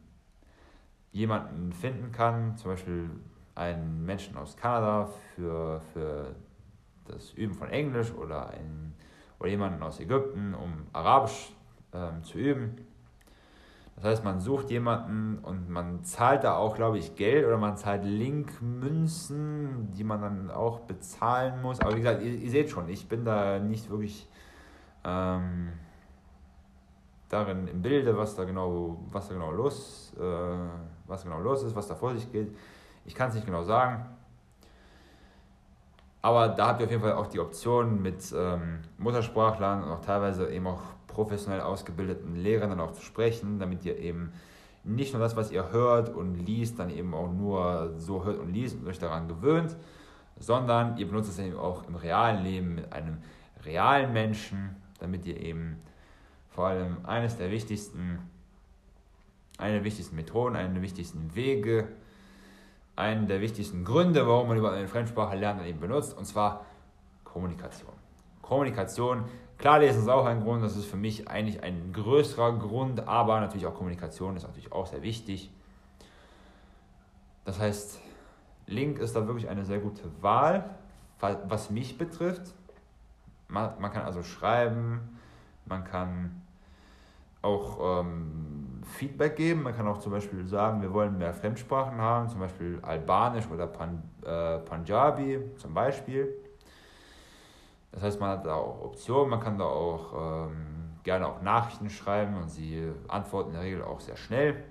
[1.12, 3.10] jemanden finden kann, zum Beispiel
[3.54, 6.36] einen Menschen aus Kanada für, für
[7.06, 8.94] das Üben von Englisch oder, ein,
[9.40, 11.52] oder jemanden aus Ägypten, um Arabisch
[11.94, 12.78] ähm, zu üben.
[13.98, 17.76] Das heißt, man sucht jemanden und man zahlt da auch, glaube ich, Geld oder man
[17.76, 21.82] zahlt Linkmünzen, die man dann auch bezahlen muss.
[21.82, 24.30] Aber wie gesagt, ihr, ihr seht schon, ich bin da nicht wirklich
[25.04, 25.74] ähm,
[27.30, 30.24] darin im Bilde, was da genau, was da genau los, äh,
[31.08, 32.56] was genau los ist, was da vor sich geht.
[33.06, 34.06] Ich kann es nicht genau sagen.
[36.22, 40.00] Aber da habt ihr auf jeden Fall auch die Option mit ähm, Muttersprachlern und auch
[40.00, 44.32] teilweise eben auch professionell ausgebildeten Lehrern dann auch zu sprechen, damit ihr eben
[44.86, 48.54] nicht nur das, was ihr hört und liest, dann eben auch nur so hört und
[48.54, 49.76] liest und euch daran gewöhnt,
[50.40, 53.18] sondern ihr benutzt es eben auch im realen Leben mit einem
[53.66, 55.82] realen Menschen, damit ihr eben
[56.50, 58.20] vor allem eines der wichtigsten,
[59.58, 61.88] eine der wichtigsten Methoden, einen der wichtigsten Wege,
[62.96, 66.66] einen der wichtigsten Gründe, warum man überhaupt eine Fremdsprache lernt und eben benutzt, und zwar
[67.24, 67.94] Kommunikation.
[68.42, 69.26] Kommunikation,
[69.58, 73.40] klar lesen ist auch ein Grund, das ist für mich eigentlich ein größerer Grund, aber
[73.40, 75.50] natürlich auch Kommunikation ist natürlich auch sehr wichtig.
[77.46, 78.00] Das heißt,
[78.68, 80.70] Link ist da wirklich eine sehr gute Wahl,
[81.20, 82.54] was mich betrifft.
[83.48, 85.18] Man, man kann also schreiben,
[85.66, 86.42] man kann
[87.44, 89.64] auch ähm, Feedback geben.
[89.64, 93.68] Man kann auch zum Beispiel sagen, wir wollen mehr Fremdsprachen haben, zum Beispiel Albanisch oder
[93.68, 96.34] Pan, äh, Punjabi zum Beispiel.
[97.92, 101.90] Das heißt, man hat da auch Optionen, man kann da auch ähm, gerne auch Nachrichten
[101.90, 104.64] schreiben und sie antworten in der Regel auch sehr schnell.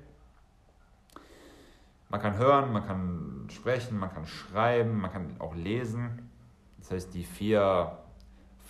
[2.09, 6.31] Man kann hören, man kann sprechen, man kann schreiben, man kann auch lesen.
[6.79, 7.99] Das heißt, die vier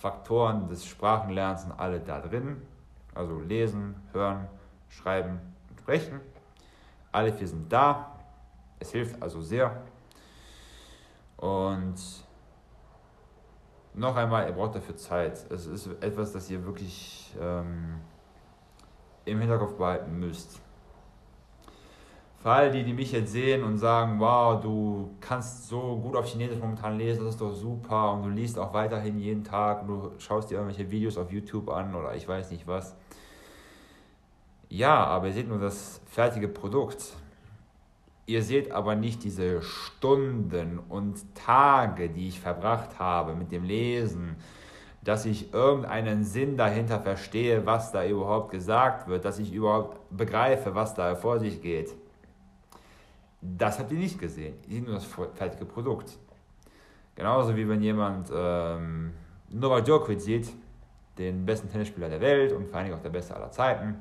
[0.03, 2.61] Faktoren des Sprachenlernens sind alle da drin.
[3.15, 4.49] Also lesen, hören,
[4.89, 5.39] schreiben
[5.69, 6.19] und sprechen.
[7.13, 8.19] Alle vier sind da.
[8.79, 9.81] Es hilft also sehr.
[11.37, 11.95] Und
[13.93, 15.49] noch einmal, ihr braucht dafür Zeit.
[15.49, 18.01] Es ist etwas, das ihr wirklich ähm,
[19.23, 20.59] im Hinterkopf behalten müsst.
[22.43, 26.25] Für alle, die, die mich jetzt sehen und sagen, wow, du kannst so gut auf
[26.25, 29.87] Chinesisch momentan lesen, das ist doch super und du liest auch weiterhin jeden Tag und
[29.87, 32.97] du schaust dir irgendwelche Videos auf YouTube an oder ich weiß nicht was.
[34.67, 37.13] Ja, aber ihr seht nur das fertige Produkt.
[38.25, 44.35] Ihr seht aber nicht diese Stunden und Tage, die ich verbracht habe mit dem Lesen,
[45.01, 50.75] dass ich irgendeinen Sinn dahinter verstehe, was da überhaupt gesagt wird, dass ich überhaupt begreife,
[50.75, 51.95] was da vor sich geht.
[53.43, 54.55] Das habt ihr nicht gesehen.
[54.67, 56.17] Ihr seht nur das fertige Produkt.
[57.15, 59.13] Genauso wie wenn jemand ähm,
[59.49, 60.53] Novak Djokovic sieht,
[61.17, 63.97] den besten Tennisspieler der Welt und vor allem auch der beste aller Zeiten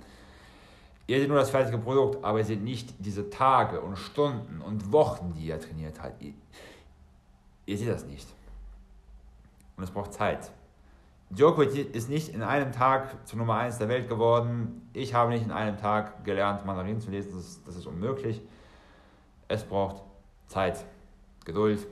[1.07, 4.92] Ihr seht nur das fertige Produkt, aber ihr seht nicht diese Tage und Stunden und
[4.92, 6.14] Wochen, die er trainiert hat.
[6.20, 6.33] Ihr,
[7.66, 8.26] ihr seht das nicht.
[9.76, 10.50] Und es braucht Zeit.
[11.31, 14.88] Djokovic ist nicht in einem Tag zur Nummer 1 der Welt geworden.
[14.92, 17.33] Ich habe nicht in einem Tag gelernt, Mandarin zu lesen.
[17.35, 18.40] Das ist, das ist unmöglich.
[19.53, 20.03] Es braucht
[20.47, 20.83] Zeit,
[21.45, 21.87] Geduld,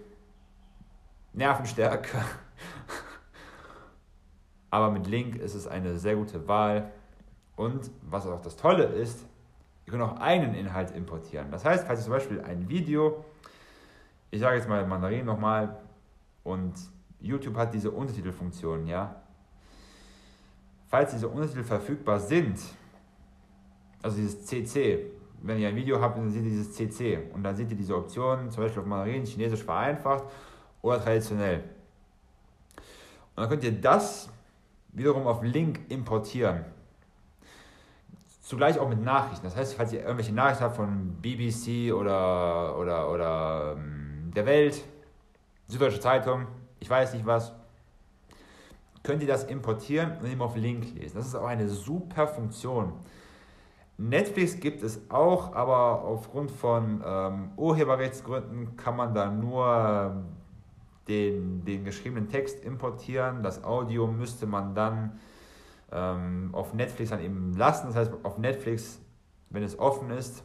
[1.35, 2.16] Nervenstärke.
[4.70, 6.90] Aber mit Link ist es eine sehr gute Wahl.
[7.57, 9.27] Und was auch das Tolle ist,
[9.85, 11.51] ihr könnt auch einen Inhalt importieren.
[11.51, 13.27] Das heißt, falls ihr zum Beispiel ein Video,
[14.31, 15.77] ich sage jetzt mal Mandarin nochmal,
[16.44, 16.73] und
[17.20, 19.20] YouTube hat diese Untertitelfunktion, ja.
[20.88, 22.59] Falls diese Untertitel verfügbar sind,
[24.03, 27.57] also dieses CC, wenn ihr ein Video habt, dann seht ihr dieses CC und dann
[27.57, 30.24] seht ihr diese Optionen, zum Beispiel auf Mandarin, Chinesisch vereinfacht
[30.83, 31.64] oder traditionell.
[33.35, 34.29] Und dann könnt ihr das
[34.92, 36.64] wiederum auf Link importieren.
[38.42, 39.44] Zugleich auch mit Nachrichten.
[39.44, 44.83] Das heißt, falls ihr irgendwelche Nachrichten habt von BBC oder, oder, oder ähm, der Welt,
[45.68, 46.46] Süddeutsche Zeitung,
[46.81, 47.53] ich weiß nicht was,
[49.03, 51.16] könnt ihr das importieren und eben auf Link lesen.
[51.16, 52.92] Das ist auch eine super Funktion.
[54.00, 60.24] Netflix gibt es auch, aber aufgrund von ähm, Urheberrechtsgründen kann man da nur ähm,
[61.06, 63.42] den, den geschriebenen Text importieren.
[63.42, 65.18] Das Audio müsste man dann
[65.92, 67.88] ähm, auf Netflix dann eben lassen.
[67.88, 69.02] Das heißt, auf Netflix,
[69.50, 70.44] wenn es offen ist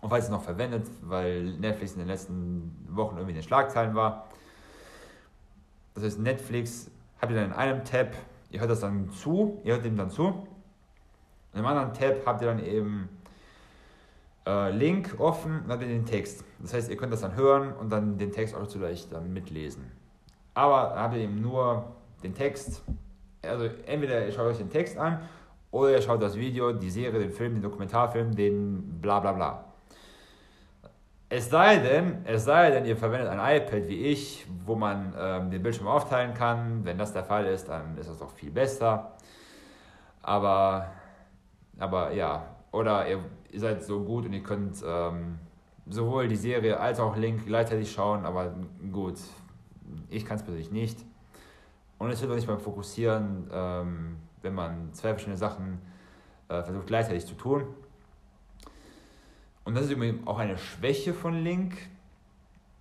[0.00, 3.94] und falls es noch verwendet, weil Netflix in den letzten Wochen irgendwie in den Schlagzeilen
[3.94, 4.28] war.
[5.92, 8.14] Das heißt, Netflix habt ihr dann in einem Tab,
[8.50, 10.46] ihr hört das dann zu, ihr hört dem dann zu.
[11.54, 13.08] In einem anderen Tab habt ihr dann eben
[14.46, 16.44] äh, Link offen und dann habt ihr den Text.
[16.60, 19.90] Das heißt, ihr könnt das dann hören und dann den Text auch zugleich dann mitlesen.
[20.54, 22.82] Aber habt ihr eben nur den Text
[23.48, 25.20] also entweder ihr schaut euch den Text an
[25.70, 29.64] oder ihr schaut das Video, die Serie, den Film, den Dokumentarfilm, den bla bla bla.
[31.28, 35.50] Es sei denn, es sei denn, ihr verwendet ein iPad wie ich, wo man ähm,
[35.50, 36.84] den Bildschirm aufteilen kann.
[36.84, 39.12] Wenn das der Fall ist, dann ist das doch viel besser.
[40.22, 40.92] Aber,
[41.78, 43.20] aber ja, oder ihr,
[43.54, 45.38] seid so gut und ihr könnt ähm,
[45.86, 48.54] sowohl die Serie als auch Link gleichzeitig schauen, aber
[48.92, 49.18] gut,
[50.08, 51.04] ich kann es persönlich nicht.
[51.98, 55.80] Und es wird auch nicht beim Fokussieren, ähm, wenn man zwei verschiedene Sachen
[56.48, 57.64] äh, versucht gleichzeitig zu tun.
[59.64, 61.76] Und das ist übrigens auch eine Schwäche von Link.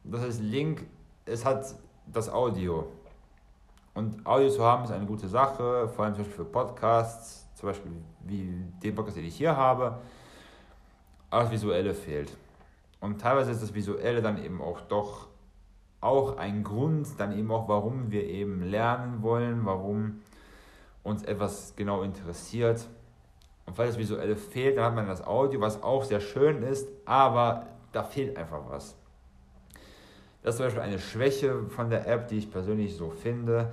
[0.03, 0.85] Das heißt, Link,
[1.25, 1.75] es hat
[2.11, 2.91] das Audio.
[3.93, 7.69] Und Audio zu haben ist eine gute Sache, vor allem zum Beispiel für Podcasts, zum
[7.69, 7.91] Beispiel
[8.25, 8.49] wie
[8.83, 9.99] den Podcast, den ich hier habe.
[11.29, 12.35] Aber das Visuelle fehlt.
[12.99, 15.27] Und teilweise ist das Visuelle dann eben auch doch
[16.01, 20.19] auch ein Grund, dann eben auch, warum wir eben lernen wollen, warum
[21.03, 22.85] uns etwas genau interessiert.
[23.65, 26.89] Und falls das Visuelle fehlt, dann hat man das Audio, was auch sehr schön ist,
[27.05, 28.97] aber da fehlt einfach was.
[30.41, 33.71] Das ist zum Beispiel eine Schwäche von der App, die ich persönlich so finde.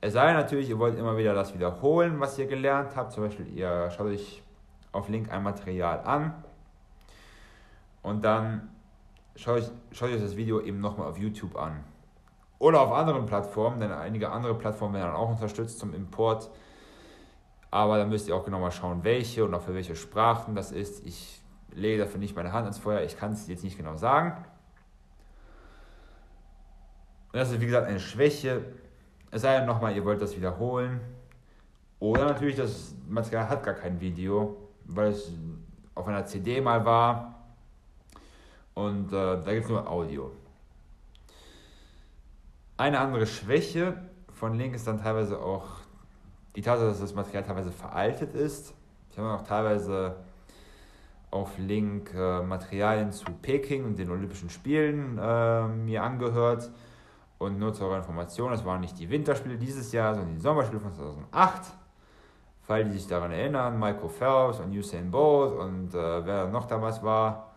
[0.00, 3.12] Es sei natürlich, ihr wollt immer wieder das wiederholen, was ihr gelernt habt.
[3.12, 4.42] Zum Beispiel, ihr schaut euch
[4.92, 6.34] auf Link ein Material an
[8.02, 8.70] und dann
[9.34, 11.82] schaut euch, schaut euch das Video eben nochmal auf YouTube an.
[12.60, 16.50] Oder auf anderen Plattformen, denn einige andere Plattformen werden dann auch unterstützt zum Import.
[17.70, 20.72] Aber dann müsst ihr auch genau mal schauen, welche und auch für welche Sprachen das
[20.72, 21.04] ist.
[21.06, 24.44] Ich lege dafür nicht meine Hand ins Feuer, ich kann es jetzt nicht genau sagen.
[27.32, 28.64] Und das ist wie gesagt eine Schwäche.
[29.30, 31.00] Es sei denn nochmal, ihr wollt das wiederholen.
[32.00, 35.32] Oder natürlich, das Material hat gar kein Video, weil es
[35.94, 37.34] auf einer CD mal war
[38.74, 40.30] und äh, da gibt es nur Audio.
[42.76, 44.00] Eine andere Schwäche
[44.32, 45.66] von Link ist dann teilweise auch
[46.54, 48.72] die Tatsache, dass das Material teilweise veraltet ist.
[49.10, 50.14] Ich habe auch teilweise
[51.32, 56.70] auf Link äh, Materialien zu Peking und den Olympischen Spielen äh, mir angehört.
[57.38, 60.92] Und nur zur Information, das waren nicht die Winterspiele dieses Jahr, sondern die Sommerspiele von
[60.92, 61.72] 2008.
[62.62, 67.02] Falls die sich daran erinnern, Michael Phelps und Usain Bolt und äh, wer noch damals
[67.02, 67.52] war.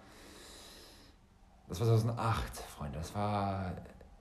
[1.67, 2.99] Das war 2008, Freunde.
[2.99, 3.73] Das war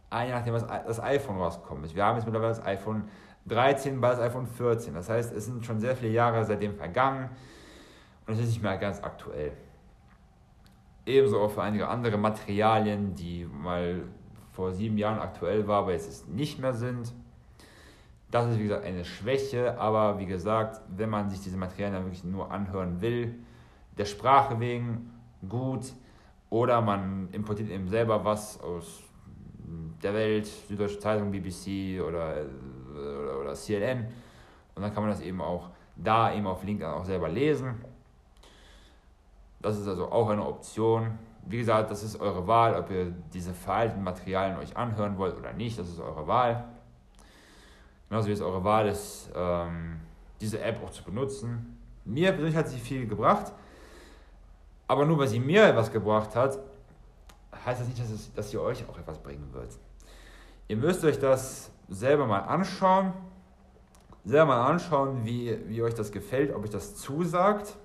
[0.09, 1.95] ein Jahr nachdem das iPhone rausgekommen ist.
[1.95, 3.09] Wir haben jetzt mittlerweile das iPhone
[3.47, 4.95] 13, bald das iPhone 14.
[4.95, 7.31] Das heißt, es sind schon sehr viele Jahre seitdem vergangen
[8.27, 9.53] und es ist nicht mehr ganz aktuell.
[11.07, 14.03] Ebenso auch für einige andere Materialien, die mal
[14.61, 17.15] vor sieben Jahren aktuell waren, aber jetzt nicht mehr sind.
[18.31, 22.05] Das ist wie gesagt eine Schwäche, aber wie gesagt, wenn man sich diese Materialien dann
[22.05, 23.35] wirklich nur anhören will,
[23.97, 25.11] der Sprache wegen
[25.49, 25.95] gut,
[26.51, 29.03] oder man importiert eben selber was aus
[30.03, 32.45] der Welt, Süddeutsche Zeitung, BBC oder,
[32.93, 34.09] oder, oder CNN.
[34.75, 37.77] Und dann kann man das eben auch da eben auf LinkedIn auch selber lesen.
[39.63, 41.19] Das ist also auch eine Option.
[41.47, 45.53] Wie gesagt, das ist eure Wahl, ob ihr diese veralteten Materialien euch anhören wollt oder
[45.53, 45.79] nicht.
[45.79, 46.65] Das ist eure Wahl.
[48.09, 50.01] Genauso wie es eure Wahl ist, ähm,
[50.41, 51.79] diese App auch zu benutzen.
[52.05, 53.53] Mir persönlich hat sie viel gebracht.
[54.89, 56.59] Aber nur weil sie mir etwas gebracht hat,
[57.65, 59.79] heißt das nicht, dass, es, dass sie euch auch etwas bringen wird.
[60.67, 63.13] Ihr müsst euch das selber mal anschauen,
[64.25, 67.77] selber mal anschauen, wie, wie euch das gefällt, ob euch das zusagt.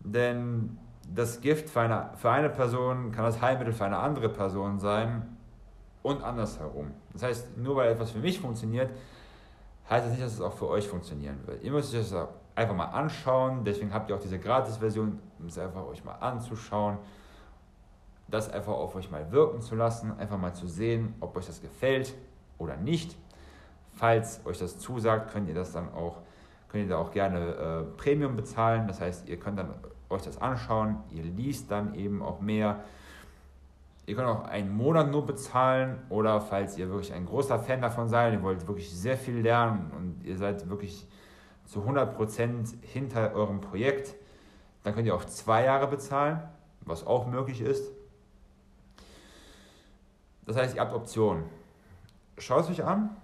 [0.00, 0.78] Denn
[1.12, 5.36] das Gift für eine, für eine Person kann das Heilmittel für eine andere Person sein
[6.02, 6.92] und andersherum.
[7.12, 8.90] Das heißt, nur weil etwas für mich funktioniert,
[9.90, 11.62] heißt das nicht, dass es auch für euch funktionieren wird.
[11.62, 13.64] Ihr müsst euch das einfach mal anschauen.
[13.64, 16.98] Deswegen habt ihr auch diese Gratis-Version, um es einfach euch mal anzuschauen
[18.28, 21.60] das einfach auf euch mal wirken zu lassen, einfach mal zu sehen, ob euch das
[21.60, 22.14] gefällt
[22.58, 23.16] oder nicht.
[23.92, 26.16] Falls euch das zusagt, könnt ihr das dann auch,
[26.68, 28.88] könnt ihr da auch gerne äh, Premium bezahlen.
[28.88, 29.74] Das heißt, ihr könnt dann
[30.14, 32.84] euch das anschauen, ihr liest dann eben auch mehr.
[34.06, 38.08] Ihr könnt auch einen Monat nur bezahlen oder falls ihr wirklich ein großer Fan davon
[38.08, 41.06] seid, ihr wollt wirklich sehr viel lernen und ihr seid wirklich
[41.64, 44.14] zu 100% hinter eurem Projekt,
[44.82, 46.40] dann könnt ihr auch zwei Jahre bezahlen,
[46.82, 47.90] was auch möglich ist.
[50.44, 51.44] Das heißt, ihr habt Optionen.
[52.36, 53.16] Schaut es euch an.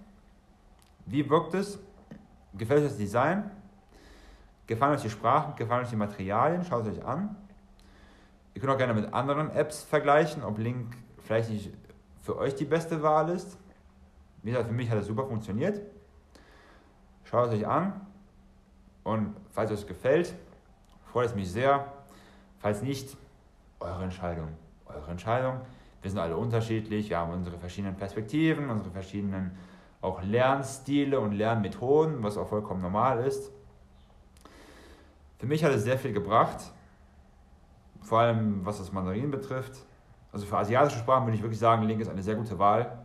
[1.05, 1.79] Wie wirkt es?
[2.53, 3.51] Gefällt euch das Design?
[4.71, 5.53] Gefallen euch die Sprachen?
[5.57, 6.63] Gefallen euch die Materialien?
[6.63, 7.35] Schaut es euch an.
[8.53, 11.73] Ihr könnt auch gerne mit anderen Apps vergleichen, ob Link vielleicht nicht
[12.21, 13.57] für euch die beste Wahl ist.
[14.43, 15.81] Wie gesagt, für mich hat es super funktioniert.
[17.25, 17.99] Schaut es euch an.
[19.03, 20.33] Und falls euch gefällt,
[21.11, 21.91] freut es mich sehr.
[22.59, 23.17] Falls nicht,
[23.81, 24.47] eure Entscheidung.
[24.85, 25.59] Eure Entscheidung.
[26.01, 29.51] Wir sind alle unterschiedlich, wir haben unsere verschiedenen Perspektiven, unsere verschiedenen
[29.99, 33.51] auch Lernstile und Lernmethoden, was auch vollkommen normal ist.
[35.41, 36.71] Für mich hat es sehr viel gebracht,
[38.03, 39.73] vor allem was das Mandarin betrifft.
[40.31, 43.03] Also für asiatische Sprachen würde ich wirklich sagen, Link ist eine sehr gute Wahl.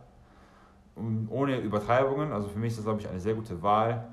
[0.93, 4.07] Und ohne Übertreibungen, also für mich ist das, glaube ich, eine sehr gute Wahl.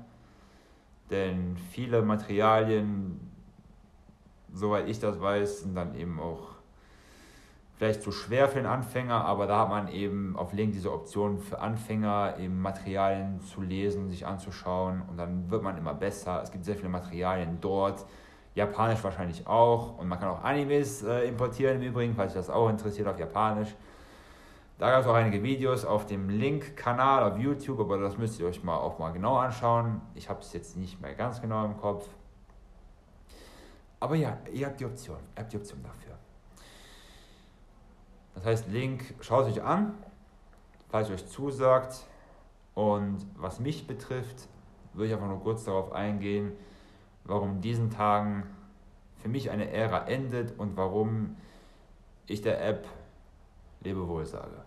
[1.11, 3.19] Denn viele Materialien,
[4.51, 6.54] soweit ich das weiß, sind dann eben auch
[7.77, 11.39] vielleicht zu schwer für den Anfänger, aber da hat man eben auf Link diese Option
[11.39, 16.41] für Anfänger, eben Materialien zu lesen, sich anzuschauen und dann wird man immer besser.
[16.41, 18.05] Es gibt sehr viele Materialien dort,
[18.55, 22.49] Japanisch wahrscheinlich auch und man kann auch Animes äh, importieren im Übrigen, falls sich das
[22.49, 23.75] auch interessiert auf Japanisch.
[24.77, 28.47] Da gab es auch einige Videos auf dem Link-Kanal auf YouTube, aber das müsst ihr
[28.47, 30.01] euch mal auch mal genau anschauen.
[30.15, 32.07] Ich habe es jetzt nicht mehr ganz genau im Kopf.
[34.01, 36.14] Aber ja, ihr habt die Option, ihr habt die Option dafür.
[38.35, 39.93] Das heißt, Link schaut euch an,
[40.89, 42.05] falls euch zusagt.
[42.73, 44.47] Und was mich betrifft,
[44.93, 46.51] würde ich einfach nur kurz darauf eingehen,
[47.23, 48.43] warum in diesen Tagen
[49.17, 51.37] für mich eine Ära endet und warum
[52.27, 52.87] ich der App
[53.81, 54.63] Lebewohl sage.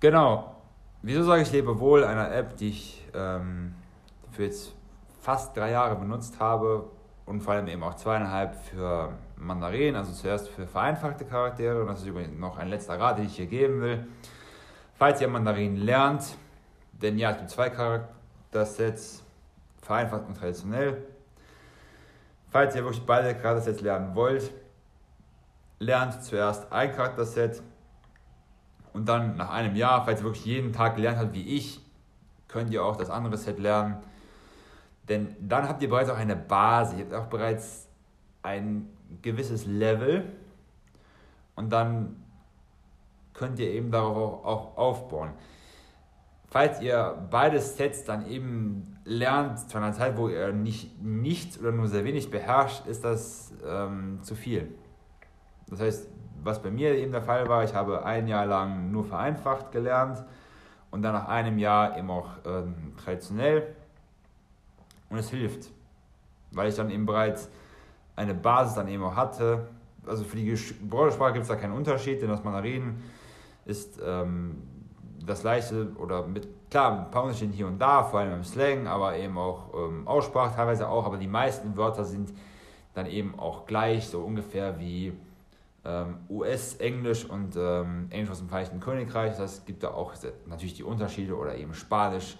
[0.00, 0.56] Genau.
[1.02, 3.74] Wieso sage ich Lebewohl einer App, die ich ähm,
[4.30, 4.74] für jetzt
[5.20, 6.90] fast drei Jahre benutzt habe
[7.26, 11.80] und vor allem eben auch zweieinhalb für Mandarin, also zuerst für vereinfachte Charaktere.
[11.80, 14.06] Und das ist übrigens noch ein letzter Rat, den ich hier geben will.
[14.94, 16.36] Falls ihr Mandarin lernt,
[16.92, 19.24] denn ja, es gibt zwei Charaktersets,
[19.82, 21.02] vereinfacht und traditionell.
[22.50, 24.50] Falls ihr wirklich beide Charaktersets lernen wollt,
[25.78, 27.62] lernt zuerst ein Charakterset
[28.92, 31.80] und dann nach einem Jahr, falls ihr wirklich jeden Tag gelernt habt wie ich,
[32.48, 33.96] könnt ihr auch das andere Set lernen.
[35.08, 37.88] Denn dann habt ihr bereits auch eine Basis, ihr habt auch bereits
[38.42, 38.88] ein
[39.22, 40.24] gewisses Level
[41.56, 42.16] und dann
[43.34, 45.30] könnt ihr eben darauf auch, aufbauen.
[46.48, 51.70] Falls ihr beide Sets dann eben lernt zu einer Zeit, wo ihr nicht, nichts oder
[51.70, 54.68] nur sehr wenig beherrscht, ist das ähm, zu viel.
[55.68, 56.08] Das heißt,
[56.42, 60.24] was bei mir eben der Fall war, ich habe ein Jahr lang nur vereinfacht gelernt
[60.90, 63.74] und dann nach einem Jahr eben auch ähm, traditionell.
[65.08, 65.70] Und es hilft,
[66.52, 67.48] weil ich dann eben bereits
[68.20, 69.66] eine Basis dann eben auch hatte.
[70.06, 73.02] Also für die Sprache gibt es da keinen Unterschied, denn das Mandarin
[73.64, 74.62] ist ähm,
[75.24, 78.86] das gleiche oder mit, klar, ein paar Unterschiede hier und da, vor allem im Slang,
[78.86, 82.32] aber eben auch ähm, Aussprache teilweise auch, aber die meisten Wörter sind
[82.94, 85.12] dann eben auch gleich, so ungefähr wie
[85.84, 89.36] ähm, US-Englisch und ähm, Englisch aus dem Vereinigten Königreich.
[89.36, 90.12] Das gibt da auch
[90.46, 92.36] natürlich die Unterschiede oder eben Spanisch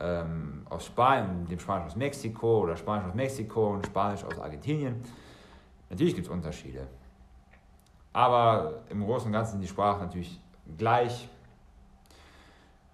[0.00, 5.02] ähm, aus Spanien, dem Spanisch aus Mexiko oder Spanisch aus Mexiko und Spanisch aus Argentinien.
[5.90, 6.86] Natürlich gibt es Unterschiede.
[8.12, 10.40] Aber im Großen und Ganzen sind die Sprachen natürlich
[10.76, 11.28] gleich.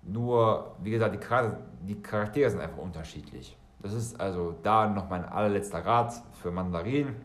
[0.02, 3.56] Nur, wie gesagt, die, Charakter, die Charaktere sind einfach unterschiedlich.
[3.80, 7.16] Das ist also da noch mein allerletzter Rat für Mandarin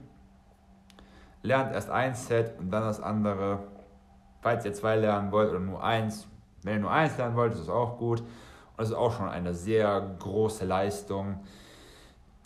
[1.42, 3.60] lernt erst ein Set und dann das andere.
[4.42, 6.28] Falls ihr zwei lernen wollt oder nur eins,
[6.64, 8.24] wenn ihr nur eins lernen wollt, ist das auch gut.
[8.80, 11.42] Ist auch schon eine sehr große Leistung,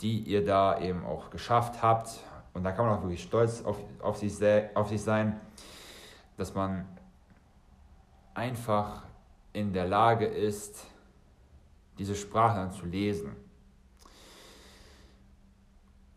[0.02, 2.10] die ihr da eben auch geschafft habt.
[2.54, 4.34] Und da kann man auch wirklich stolz auf, auf, sich,
[4.74, 5.40] auf sich sein,
[6.38, 6.88] dass man
[8.34, 9.04] einfach
[9.54, 10.88] in der Lage ist,
[12.00, 13.36] diese Sprache dann zu lesen.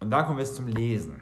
[0.01, 1.21] Und dann kommen wir jetzt zum Lesen.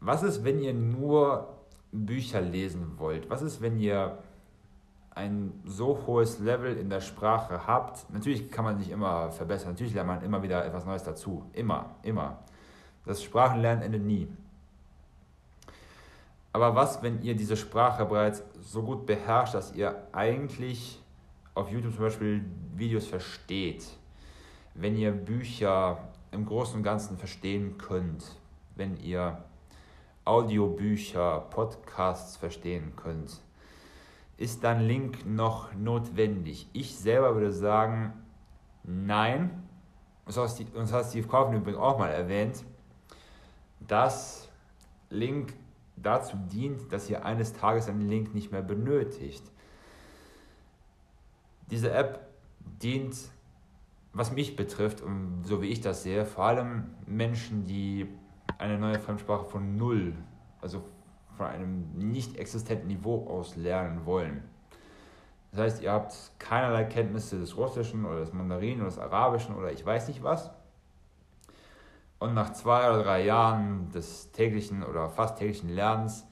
[0.00, 1.54] Was ist, wenn ihr nur
[1.92, 3.28] Bücher lesen wollt?
[3.28, 4.22] Was ist, wenn ihr
[5.20, 8.10] ein so hohes Level in der Sprache habt?
[8.10, 9.72] Natürlich kann man sich immer verbessern.
[9.72, 11.44] Natürlich lernt man immer wieder etwas Neues dazu.
[11.52, 12.38] Immer, immer.
[13.04, 14.28] Das Sprachenlernen endet nie.
[16.52, 21.00] Aber was, wenn ihr diese Sprache bereits so gut beherrscht, dass ihr eigentlich
[21.54, 22.44] auf YouTube zum Beispiel
[22.74, 23.86] Videos versteht?
[24.74, 25.98] Wenn ihr Bücher
[26.32, 28.24] im Großen und Ganzen verstehen könnt?
[28.74, 29.44] Wenn ihr
[30.24, 33.40] Audiobücher, Podcasts verstehen könnt,
[34.40, 36.66] ist dann Link noch notwendig?
[36.72, 38.14] Ich selber würde sagen,
[38.82, 39.50] nein.
[40.24, 42.64] Und das hat Steve Kaufmann übrigens auch mal erwähnt,
[43.86, 44.48] dass
[45.10, 45.52] Link
[45.96, 49.44] dazu dient, dass ihr eines Tages einen Link nicht mehr benötigt.
[51.70, 52.26] Diese App
[52.82, 53.16] dient,
[54.14, 58.08] was mich betrifft und so wie ich das sehe, vor allem Menschen, die
[58.56, 60.14] eine neue Fremdsprache von Null,
[60.62, 60.82] also
[61.40, 64.42] von einem nicht existenten Niveau aus lernen wollen.
[65.52, 69.72] Das heißt, ihr habt keinerlei Kenntnisse des Russischen oder des Mandarin oder des Arabischen oder
[69.72, 70.50] ich weiß nicht was.
[72.18, 76.26] Und nach zwei oder drei Jahren des täglichen oder fast täglichen Lernens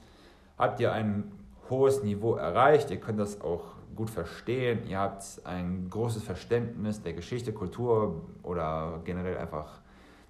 [0.59, 1.31] habt ihr ein
[1.71, 2.91] hohes Niveau erreicht.
[2.91, 3.63] Ihr könnt das auch
[3.95, 4.85] gut verstehen.
[4.85, 9.81] Ihr habt ein großes Verständnis der Geschichte, Kultur oder generell einfach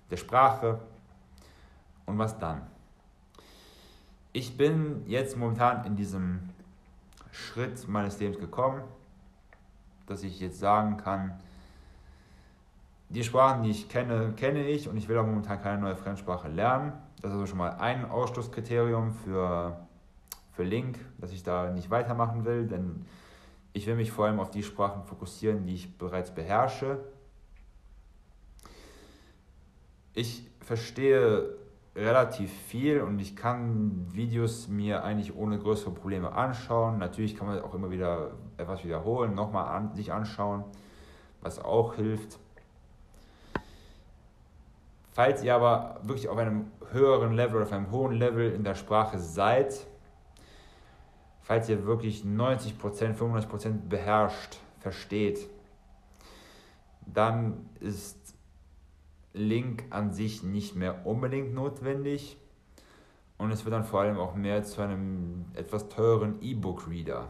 [0.09, 0.79] der Sprache.
[2.05, 2.78] Und was dann?
[4.39, 6.39] Ich bin jetzt momentan in diesem
[7.29, 8.83] Schritt meines Lebens gekommen,
[10.07, 11.37] dass ich jetzt sagen kann,
[13.09, 16.47] die Sprachen, die ich kenne, kenne ich und ich will auch momentan keine neue Fremdsprache
[16.47, 16.93] lernen.
[17.21, 19.77] Das ist also schon mal ein Ausschlusskriterium für,
[20.53, 23.05] für Link, dass ich da nicht weitermachen will, denn
[23.73, 27.03] ich will mich vor allem auf die Sprachen fokussieren, die ich bereits beherrsche.
[30.13, 31.58] Ich verstehe
[31.95, 36.97] relativ viel und ich kann Videos mir eigentlich ohne größere Probleme anschauen.
[36.97, 40.63] Natürlich kann man auch immer wieder etwas wiederholen, nochmal an, sich anschauen,
[41.41, 42.37] was auch hilft.
[45.11, 49.19] Falls ihr aber wirklich auf einem höheren Level auf einem hohen Level in der Sprache
[49.19, 49.85] seid,
[51.41, 55.49] falls ihr wirklich 90%, 95% beherrscht, versteht,
[57.05, 58.18] dann ist
[59.33, 62.37] Link an sich nicht mehr unbedingt notwendig.
[63.37, 67.29] Und es wird dann vor allem auch mehr zu einem etwas teureren E-Book-Reader.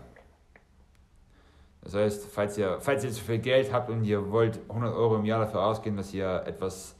[1.81, 5.17] Das heißt, falls ihr, falls ihr zu viel Geld habt und ihr wollt 100 Euro
[5.17, 6.95] im Jahr dafür ausgeben, dass ihr etwas,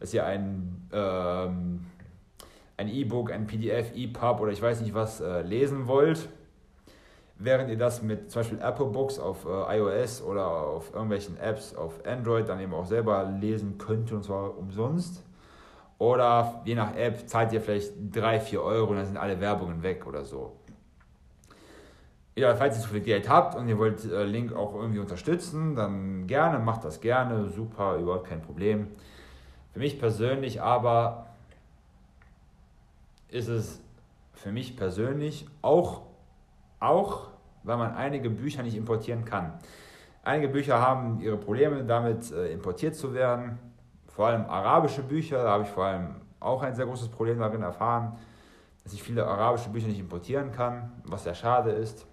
[0.00, 1.86] dass ihr ein, ähm,
[2.76, 6.28] ein E-Book, ein PDF, EPUB oder ich weiß nicht was äh, lesen wollt,
[7.38, 11.74] während ihr das mit zum Beispiel Apple Books auf äh, iOS oder auf irgendwelchen Apps
[11.74, 15.22] auf Android dann eben auch selber lesen könnt und zwar umsonst.
[15.98, 19.82] Oder je nach App zahlt ihr vielleicht 3, 4 Euro und dann sind alle Werbungen
[19.82, 20.52] weg oder so.
[22.36, 25.74] ja, falls ihr zu viel Geld habt und ihr wollt äh, Link auch irgendwie unterstützen,
[25.74, 28.88] dann gerne, macht das gerne, super, überhaupt kein Problem.
[29.72, 31.26] Für mich persönlich aber
[33.28, 33.80] ist es
[34.34, 36.02] für mich persönlich auch,
[36.86, 37.28] auch,
[37.62, 39.54] weil man einige Bücher nicht importieren kann.
[40.22, 43.58] Einige Bücher haben ihre Probleme damit, äh, importiert zu werden.
[44.08, 47.62] Vor allem arabische Bücher, da habe ich vor allem auch ein sehr großes Problem darin
[47.62, 48.16] erfahren,
[48.82, 52.06] dass ich viele arabische Bücher nicht importieren kann, was sehr schade ist.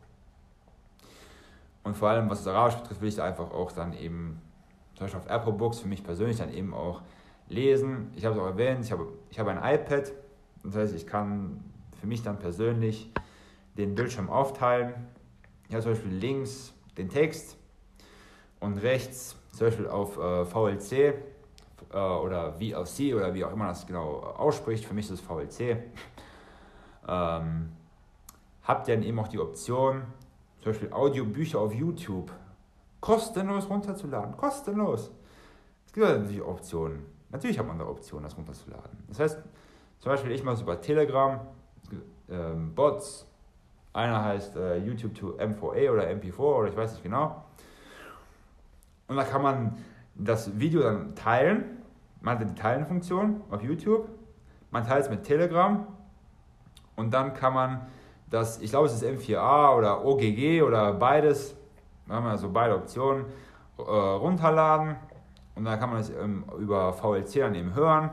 [1.83, 4.41] Und vor allem, was das Arabisch betrifft, will ich einfach auch dann eben,
[4.95, 7.01] zum Beispiel auf Apple Books, für mich persönlich dann eben auch
[7.49, 8.11] lesen.
[8.15, 10.11] Ich habe es auch erwähnt, ich habe, ich habe ein iPad,
[10.63, 11.63] das heißt, ich kann
[11.99, 13.11] für mich dann persönlich
[13.77, 14.93] den Bildschirm aufteilen.
[15.71, 17.57] Habe zum Beispiel links den Text
[18.59, 23.85] und rechts zum Beispiel auf äh, VLC äh, oder VLC oder wie auch immer das
[23.85, 25.77] genau ausspricht, für mich ist es VLC,
[27.07, 27.71] ähm,
[28.63, 30.03] habt ihr dann eben auch die Option,
[30.61, 32.31] zum Beispiel Audiobücher auf YouTube
[32.99, 34.37] kostenlos runterzuladen.
[34.37, 35.11] Kostenlos.
[35.85, 37.05] Es gibt natürlich Optionen.
[37.29, 39.03] Natürlich hat man da Optionen, das runterzuladen.
[39.09, 39.43] Das heißt,
[39.99, 41.41] zum Beispiel ich mache es über Telegram,
[42.29, 43.27] ähm, Bots.
[43.93, 47.43] Einer heißt äh, YouTube to M4A oder MP4 oder ich weiß nicht genau.
[49.07, 49.77] Und da kann man
[50.15, 51.83] das Video dann teilen.
[52.21, 54.09] Man hat die Teilen-Funktion auf YouTube.
[54.71, 55.85] Man teilt es mit Telegram.
[56.95, 57.81] Und dann kann man
[58.29, 61.55] das, ich glaube, es ist M4A oder OGG oder beides.
[62.07, 63.25] Da haben wir also beide Optionen
[63.77, 64.95] äh, runterladen.
[65.55, 68.09] Und dann kann man es ähm, über VLC dann eben hören.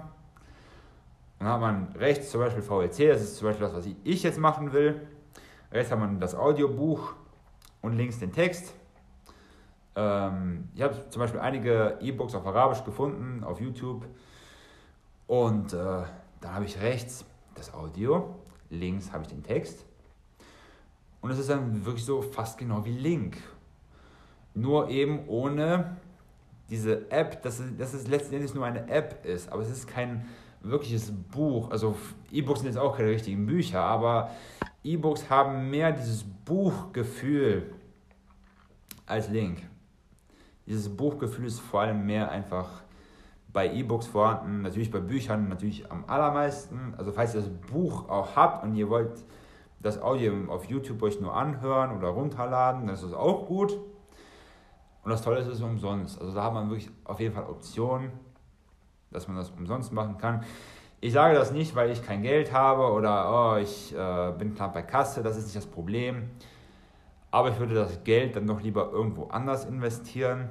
[1.38, 4.38] Dann hat man rechts zum Beispiel VLC, das ist zum Beispiel das, was ich jetzt
[4.38, 5.00] machen will.
[5.72, 7.14] Rechts hat man das Audiobuch
[7.80, 8.74] und links den Text.
[9.94, 14.06] Ähm, ich habe zum Beispiel einige E-Books auf Arabisch gefunden, auf YouTube.
[15.26, 15.76] Und äh,
[16.40, 18.34] dann habe ich rechts das Audio,
[18.70, 19.84] links habe ich den Text.
[21.20, 23.36] Und es ist dann wirklich so fast genau wie Link.
[24.54, 25.96] Nur eben ohne
[26.70, 29.52] diese App, dass es, dass es letzten Endes nur eine App ist.
[29.52, 30.26] Aber es ist kein
[30.62, 31.70] wirkliches Buch.
[31.70, 31.96] Also
[32.30, 34.30] E-Books sind jetzt auch keine richtigen Bücher, aber
[34.84, 37.72] E-Books haben mehr dieses Buchgefühl
[39.06, 39.62] als Link
[40.70, 42.68] dieses Buchgefühl ist vor allem mehr einfach
[43.52, 46.94] bei E-Books vorhanden, natürlich bei Büchern natürlich am allermeisten.
[46.96, 49.24] Also falls ihr das Buch auch habt und ihr wollt
[49.80, 53.76] das Audio auf YouTube euch nur anhören oder runterladen, dann ist das auch gut.
[55.02, 56.20] Und das Tolle ist, es ist umsonst.
[56.20, 58.12] Also da hat man wirklich auf jeden Fall Optionen,
[59.10, 60.44] dass man das umsonst machen kann.
[61.00, 64.74] Ich sage das nicht, weil ich kein Geld habe oder oh, ich äh, bin knapp
[64.74, 66.30] bei Kasse, das ist nicht das Problem.
[67.30, 70.48] Aber ich würde das Geld dann doch lieber irgendwo anders investieren,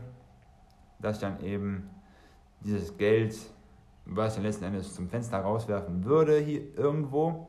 [0.99, 1.89] dass ich dann eben
[2.61, 3.37] dieses Geld,
[4.05, 7.47] was ich dann letzten Endes zum Fenster rauswerfen würde, hier irgendwo,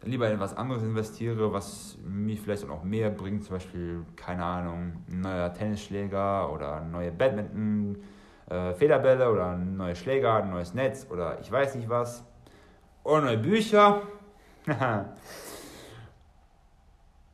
[0.00, 4.44] dann lieber in etwas anderes investiere, was mir vielleicht auch mehr bringt, zum Beispiel, keine
[4.44, 7.96] Ahnung, ein neuer Tennisschläger oder neue Badminton,
[8.50, 12.24] äh, Federbälle oder neue Schläger, ein neues Netz oder ich weiß nicht was.
[13.02, 14.02] Oder neue Bücher.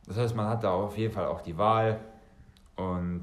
[0.07, 2.01] Das heißt, man hat da auf jeden Fall auch die Wahl.
[2.75, 3.21] Und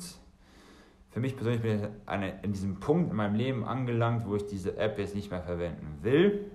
[1.11, 4.47] für mich persönlich bin ich eine, in diesem Punkt in meinem Leben angelangt, wo ich
[4.47, 6.51] diese App jetzt nicht mehr verwenden will.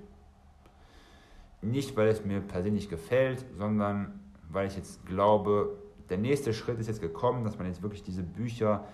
[1.61, 4.19] Nicht, weil es mir persönlich gefällt, sondern
[4.49, 5.77] weil ich jetzt glaube,
[6.09, 8.85] der nächste Schritt ist jetzt gekommen, dass man jetzt wirklich diese Bücher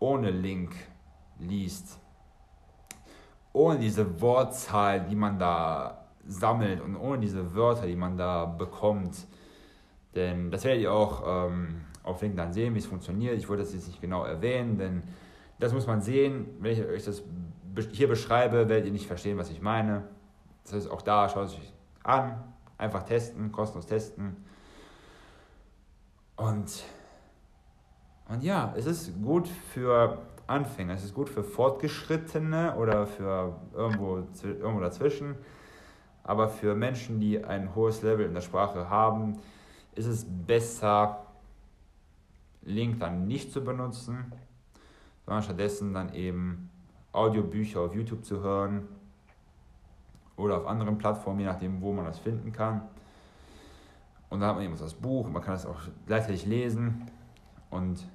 [0.00, 0.74] ohne Link
[1.38, 1.98] liest.
[3.52, 9.26] Ohne diese Wortzahl, die man da sammelt und ohne diese Wörter, die man da bekommt
[10.14, 13.36] denn das werdet ihr auch ähm, auf LinkedIn sehen, wie es funktioniert.
[13.36, 15.02] Ich wollte das jetzt nicht genau erwähnen, denn
[15.58, 16.46] das muss man sehen.
[16.60, 17.22] Wenn ich euch das
[17.92, 20.04] hier beschreibe, werdet ihr nicht verstehen, was ich meine.
[20.64, 21.72] Das heißt, auch da schaut es euch
[22.02, 22.42] an.
[22.76, 24.36] Einfach testen, kostenlos testen.
[26.36, 26.84] Und,
[28.28, 30.18] und ja, es ist gut für
[30.52, 35.34] Anfänger, es ist gut für Fortgeschrittene oder für irgendwo, irgendwo dazwischen.
[36.24, 39.38] Aber für Menschen, die ein hohes Level in der Sprache haben,
[39.94, 41.26] ist es besser,
[42.64, 44.32] Link dann nicht zu benutzen,
[45.26, 46.70] sondern stattdessen dann eben
[47.12, 48.86] Audiobücher auf YouTube zu hören
[50.36, 52.82] oder auf anderen Plattformen, je nachdem, wo man das finden kann.
[54.30, 57.10] Und dann hat man eben das Buch, man kann es auch gleichzeitig lesen
[57.70, 58.06] und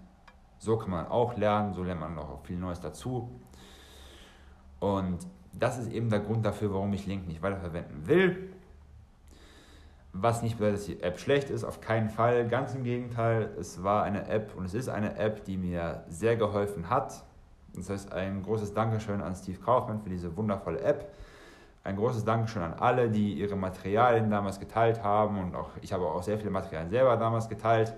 [0.59, 3.29] so kann man auch lernen, so lernt man noch viel Neues dazu.
[4.79, 5.19] Und
[5.53, 8.53] das ist eben der Grund dafür, warum ich Link nicht weiterverwenden will.
[10.13, 12.47] Was nicht bedeutet, dass die App schlecht ist, auf keinen Fall.
[12.47, 16.35] Ganz im Gegenteil, es war eine App und es ist eine App, die mir sehr
[16.35, 17.23] geholfen hat.
[17.75, 21.13] Das heißt, ein großes Dankeschön an Steve Kaufmann für diese wundervolle App.
[21.87, 26.05] ein großes Dankeschön an alle, die ihre Materialien damals geteilt haben und auch ich habe
[26.05, 27.93] auch sehr viele Materialien selber damals geteilt.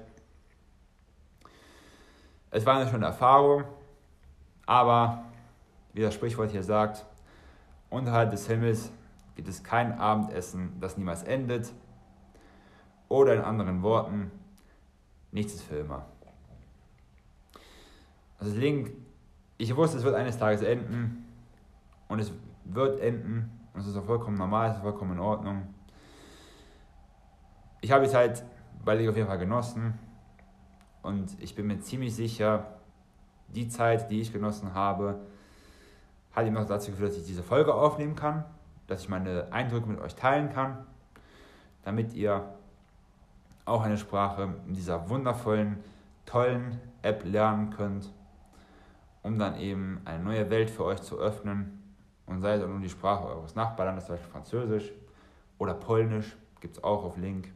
[2.52, 3.64] Es war eine schöne Erfahrung,
[4.66, 5.26] aber
[5.94, 7.06] wie das Sprichwort hier sagt,
[7.90, 8.92] unterhalb des Himmels
[9.36, 11.72] gibt es kein Abendessen, das niemals endet.
[13.08, 14.32] Oder in anderen Worten,
[15.32, 16.06] nichts ist für immer.
[18.40, 18.92] Also Link,
[19.58, 21.26] ich wusste, es wird eines Tages enden
[22.08, 22.32] und es
[22.66, 25.74] wird enden und es ist auch vollkommen normal, es ist vollkommen in Ordnung.
[27.82, 28.44] Ich habe die Zeit
[28.84, 29.98] bei League auf jeden Fall genossen
[31.02, 32.66] und ich bin mir ziemlich sicher,
[33.48, 35.20] die Zeit, die ich genossen habe,
[36.32, 38.46] hat ihm auch dazu geführt, dass ich diese Folge aufnehmen kann,
[38.88, 40.86] dass ich meine Eindrücke mit euch teilen kann,
[41.84, 42.54] damit ihr
[43.66, 45.78] auch eine Sprache in dieser wundervollen,
[46.26, 48.12] tollen App lernen könnt,
[49.24, 51.84] um dann eben eine neue Welt für euch zu öffnen.
[52.26, 54.92] Und sei es auch nur die Sprache eures Nachbarlandes, zum Beispiel Französisch
[55.58, 57.52] oder Polnisch, gibt es auch auf Link.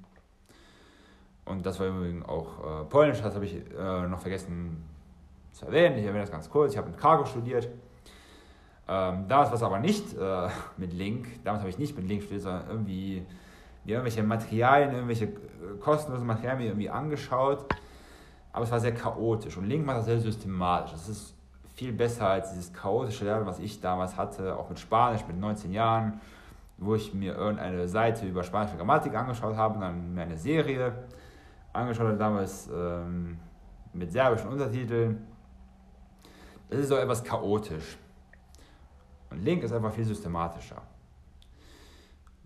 [1.46, 4.84] Und das war übrigens auch äh, Polnisch, das habe ich äh, noch vergessen
[5.52, 5.98] zu erwähnen.
[5.98, 6.74] Ich erwähne das ganz kurz.
[6.74, 7.68] Ich habe in Cargo studiert.
[8.88, 11.44] Ähm, damals war es aber nicht äh, mit Link.
[11.44, 13.26] Damals habe ich nicht mit Link studiert, sondern irgendwie
[13.84, 17.66] mir irgendwelche Materialien, irgendwelche äh, kostenlosen Materialien irgendwie angeschaut.
[18.52, 19.58] Aber es war sehr chaotisch.
[19.58, 20.91] Und Link macht das sehr systematisch.
[20.91, 21.34] Das ist
[21.76, 25.74] viel besser als dieses chaotische Lernen, was ich damals hatte, auch mit Spanisch, mit 19
[25.74, 26.22] Jahren,
[26.78, 30.94] wo ich mir irgendeine Seite über spanische Grammatik angeschaut habe und dann mir eine Serie
[31.74, 33.39] angeschaut habe, damals ähm,
[33.93, 35.28] mit serbischen Untertiteln.
[36.69, 37.97] Das ist so etwas chaotisch.
[39.30, 40.82] Und Link ist einfach viel systematischer.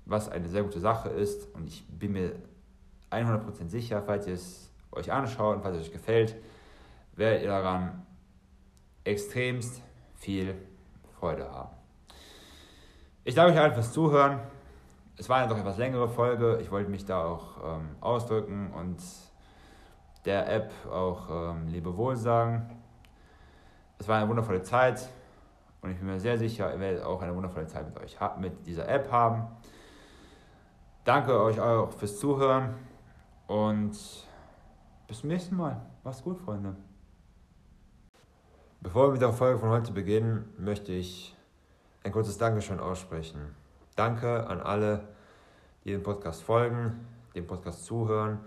[0.05, 1.53] Was eine sehr gute Sache ist.
[1.53, 2.35] Und ich bin mir
[3.11, 6.35] 100% sicher, falls ihr es euch anschaut und falls es euch gefällt,
[7.15, 8.05] werdet ihr daran
[9.03, 9.81] extremst
[10.15, 10.55] viel
[11.19, 11.75] Freude haben.
[13.23, 14.39] Ich danke euch allen fürs Zuhören.
[15.19, 16.59] Es war eine doch etwas längere Folge.
[16.61, 19.01] Ich wollte mich da auch ähm, ausdrücken und
[20.25, 22.69] der App auch ähm, Lebewohl sagen.
[23.97, 25.09] Es war eine wundervolle Zeit.
[25.81, 28.65] Und ich bin mir sehr sicher, ihr werdet auch eine wundervolle Zeit mit euch mit
[28.67, 29.47] dieser App haben.
[31.03, 32.75] Danke euch auch fürs Zuhören
[33.47, 33.91] und
[35.07, 35.81] bis zum nächsten Mal.
[36.03, 36.75] Macht's gut, Freunde.
[38.81, 41.35] Bevor wir mit der Folge von heute beginnen, möchte ich
[42.03, 43.55] ein kurzes Dankeschön aussprechen.
[43.97, 45.07] Danke an alle,
[45.83, 48.37] die den Podcast folgen, dem Podcast zuhören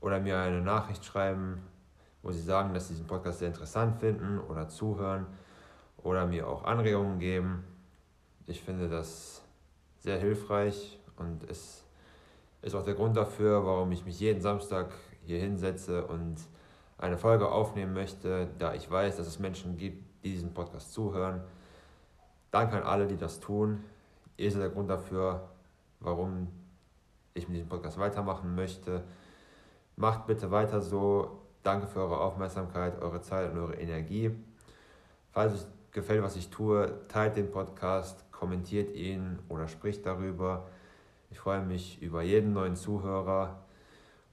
[0.00, 1.60] oder mir eine Nachricht schreiben,
[2.22, 5.26] wo sie sagen, dass sie diesen Podcast sehr interessant finden oder zuhören
[5.98, 7.62] oder mir auch Anregungen geben.
[8.46, 9.42] Ich finde das
[9.98, 11.84] sehr hilfreich und es
[12.62, 14.94] ist auch der Grund dafür, warum ich mich jeden Samstag
[15.26, 16.36] hier hinsetze und
[16.96, 21.42] eine Folge aufnehmen möchte, da ich weiß, dass es Menschen gibt, die diesen Podcast zuhören.
[22.50, 23.84] Danke an alle, die das tun.
[24.36, 25.48] Ihr seid der Grund dafür,
[26.00, 26.48] warum
[27.34, 29.02] ich mit diesem Podcast weitermachen möchte.
[29.96, 31.42] Macht bitte weiter so.
[31.62, 34.30] Danke für eure Aufmerksamkeit, eure Zeit und eure Energie.
[35.32, 40.66] Falls euch gefällt, was ich tue, teilt den Podcast, kommentiert ihn oder spricht darüber.
[41.30, 43.58] Ich freue mich über jeden neuen Zuhörer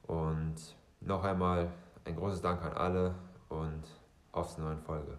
[0.03, 0.55] und
[1.01, 1.69] noch einmal
[2.05, 3.15] ein großes Dank an alle
[3.49, 3.83] und
[4.31, 5.17] auf zur neuen Folge.